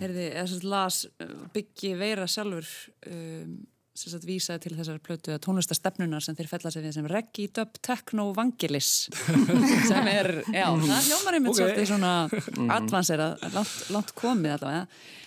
[0.00, 2.70] heyrði, eða sem sagt las uh, byggi veira sjálfur
[3.10, 3.56] um,
[3.96, 7.78] sagt vísaði til þessar plötu að tónlistastefnunar sem þeir fella sig við sem reggae, dub,
[7.86, 8.90] techno, vangilis
[9.90, 11.60] sem er, já, það hljómar einmitt Ok.
[11.62, 12.12] svolítið svona
[12.76, 14.86] advanserað, langt, langt komið allavega.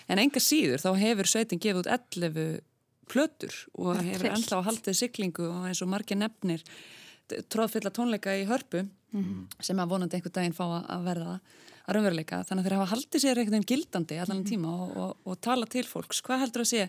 [0.09, 2.59] En enga síður þá hefur sveitin gefið út 11
[3.09, 4.36] plötur og hefur Trill.
[4.38, 6.61] ennþá haldið siglingu og eins og margir nefnir
[7.49, 8.86] tróðfylla tónleika í hörpu
[9.65, 11.39] sem að vonandi einhver daginn fá að verða
[11.89, 15.11] að raunveruleika þannig að þeir hafa haldið sér einhvern veginn gildandi allan tíma og, og,
[15.25, 16.21] og tala til fólks.
[16.25, 16.85] Hvað heldur að sé,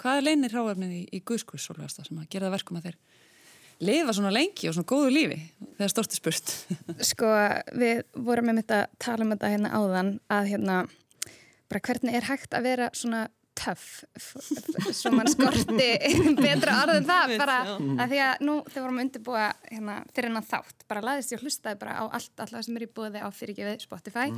[0.00, 2.98] hvað er leinir hráefnið í, í Solveigasta sem að gera það verkum að þeir
[3.84, 5.40] lifa svona lengi og svona góðu lífi?
[5.78, 6.52] Þegar storti spurt.
[7.10, 7.30] Sko,
[7.74, 10.82] við vorum með mitt að tala um þetta hérna áðan að hérna,
[11.72, 13.26] bara hvernig er hægt að vera svona
[13.64, 13.84] töff,
[14.94, 15.90] svo mann skorti
[16.44, 20.30] betra orð en það, bara að því að nú þegar vorum að undirbúa hérna, fyrir
[20.30, 23.20] hennan þátt, bara laðist ég og hlustaði bara á allt, alltaf sem er í búið
[23.24, 24.28] á fyrirgefið Spotify.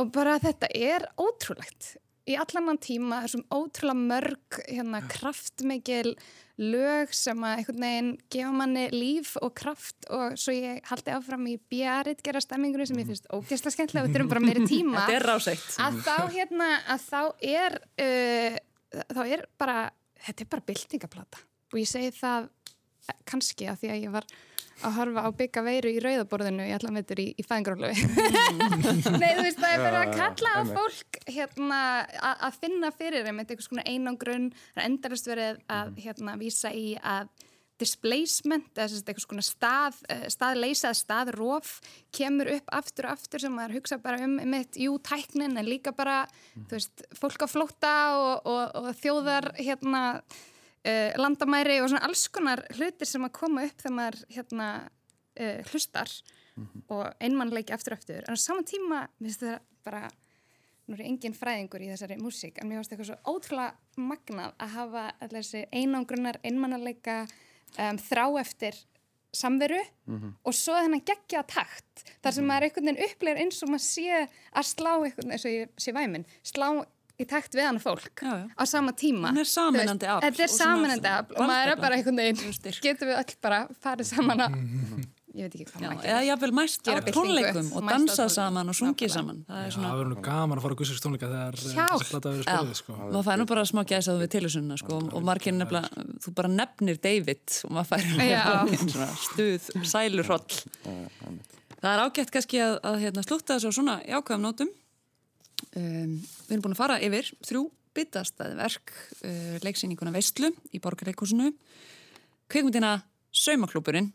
[0.00, 1.94] Og bara þetta er ótrúlegt
[2.26, 6.16] í allannan tíma, þessum ótrúlega mörg hérna, kraftmikil
[6.56, 11.44] lög sem að einhvern veginn gefa manni líf og kraft og svo ég haldi áfram
[11.50, 15.04] í bjarit gera stemmingunni sem ég finnst ógeðslega skemmtilega og við þurfum bara meiri tíma.
[15.84, 17.20] Að þá hérna að þá
[17.52, 18.58] er uh,
[19.12, 19.78] þá er bara
[20.26, 22.48] þetta er bara byltingaplata og ég segi það
[23.28, 24.30] kannski að því að ég var
[24.84, 28.06] að horfa á bygga veiru í rauðaborðinu í allan veitur í, í fæðingróflöfi
[29.22, 31.80] Nei, þú veist, það er bara að kalla á fólk hérna
[32.20, 36.88] að finna fyrir þeim einhvers konar einangrun það er endalist verið að hérna vísa í
[37.00, 37.32] að
[37.76, 41.72] displacement, einhvers konar stað, eh, staðleysa eða staðróf
[42.16, 45.92] kemur upp aftur og aftur sem maður hugsa bara um mitt, jú, tæknin en líka
[45.92, 50.22] bara, þú veist, fólk á flótta og, og, og þjóðar hérna
[50.86, 55.58] uh, landamæri og svona alls konar hlutir sem að koma upp þegar maður hérna uh,
[55.72, 56.12] hlustar
[56.88, 58.22] og einmannleiki aftur aftur.
[58.24, 60.06] En á saman tíma, minnst það bara
[60.86, 64.52] nú er ég engin fræðingur í þessari músík en mér finnst eitthvað svo ótrúlega magnað
[64.62, 68.78] að hafa allir þessi einangrunar einmannleika um, þrá eftir
[69.36, 69.80] samveru
[70.46, 74.20] og svo þennan geggja takt þar sem maður einhvern veginn upplegir eins og maður sé
[74.22, 76.68] að slá einhvern eins og ég sé væminn slá
[77.16, 78.46] í takt við hann fólk Já, já.
[78.52, 79.32] á sama tíma.
[79.32, 83.08] Hún er veist, afl þetta er sameinandi afl og maður er bara einhvern veginn getum
[83.12, 84.58] við öll bara farið saman að
[85.36, 88.30] ég veit ekki hvað maður eða jáfnvel mæst á tónleikum og á tónleikum.
[88.32, 89.12] saman og Nákvæmlega.
[89.12, 89.40] saman.
[89.48, 92.06] Það er Já, svona það verður nú gaman að fara á Guðsins tónleika þegar eh,
[92.10, 92.56] plata verður Já.
[92.56, 92.96] spilið sko.
[93.02, 97.00] maður fær nú bara smá gæsað við tilhjósunna sko, og margir nefnilega, þú bara nefnir
[97.04, 100.56] David og maður fær stuð, sælurhroll
[101.82, 104.72] það er ágætt kannski að, að hérna, slúta þessu á svona jákvæðum nótum
[105.76, 106.16] um,
[106.46, 107.66] við erum búin að fara yfir þrjú
[107.96, 111.52] bitastæði verk uh, leiksýninguna Veistlu í Borgarleikúsinu
[112.52, 112.98] kveikmyndina
[113.36, 114.12] Saumaklúburinn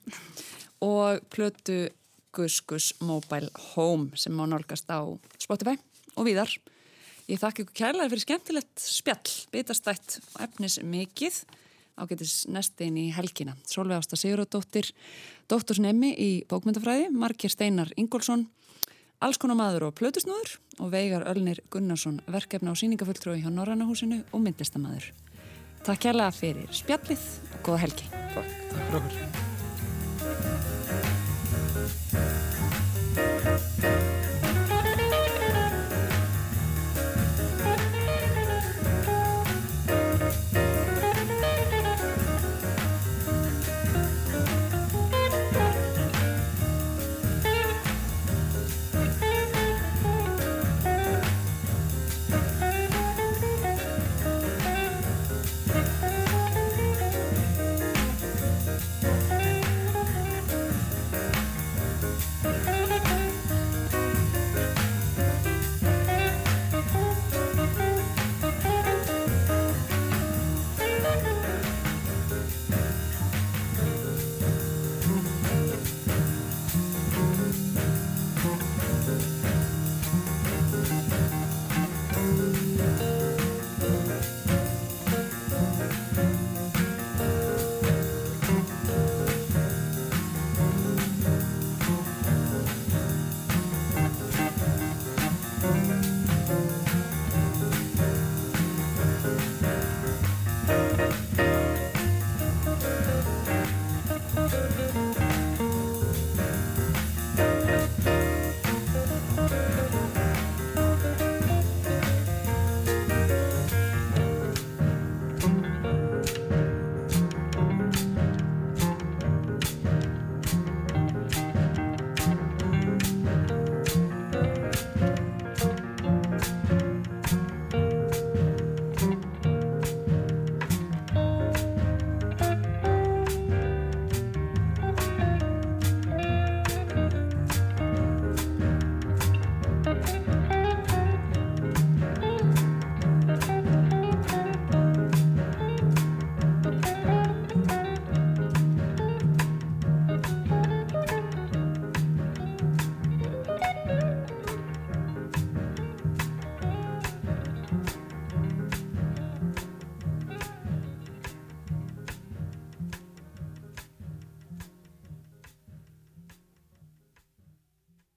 [0.81, 1.87] og plötu
[2.33, 5.03] Guskus Mobile Home sem má nálgast á
[5.41, 5.77] Spotify
[6.15, 6.53] og víðar
[7.31, 11.37] Ég þakka ykkur kærlega fyrir skemmtilegt spjall, bitastætt og efnis mikið
[12.01, 13.53] ágætis nestin í helgina.
[13.69, 14.89] Solveig Ásta Siguradóttir,
[15.51, 18.47] doktorsnemi í bókmyndafræði, Markir Steinar Ingólfsson,
[19.21, 24.43] alls konar maður og plötusnúður og Veigar Ölnir Gunnarsson, verkefna og síningafulltrúi hjá Norrannahúsinu og
[24.45, 25.11] myndlistamæður.
[25.85, 28.11] Takk kærlega fyrir spjallið og góða helgi.
[28.35, 29.40] Takk fyrir okkur.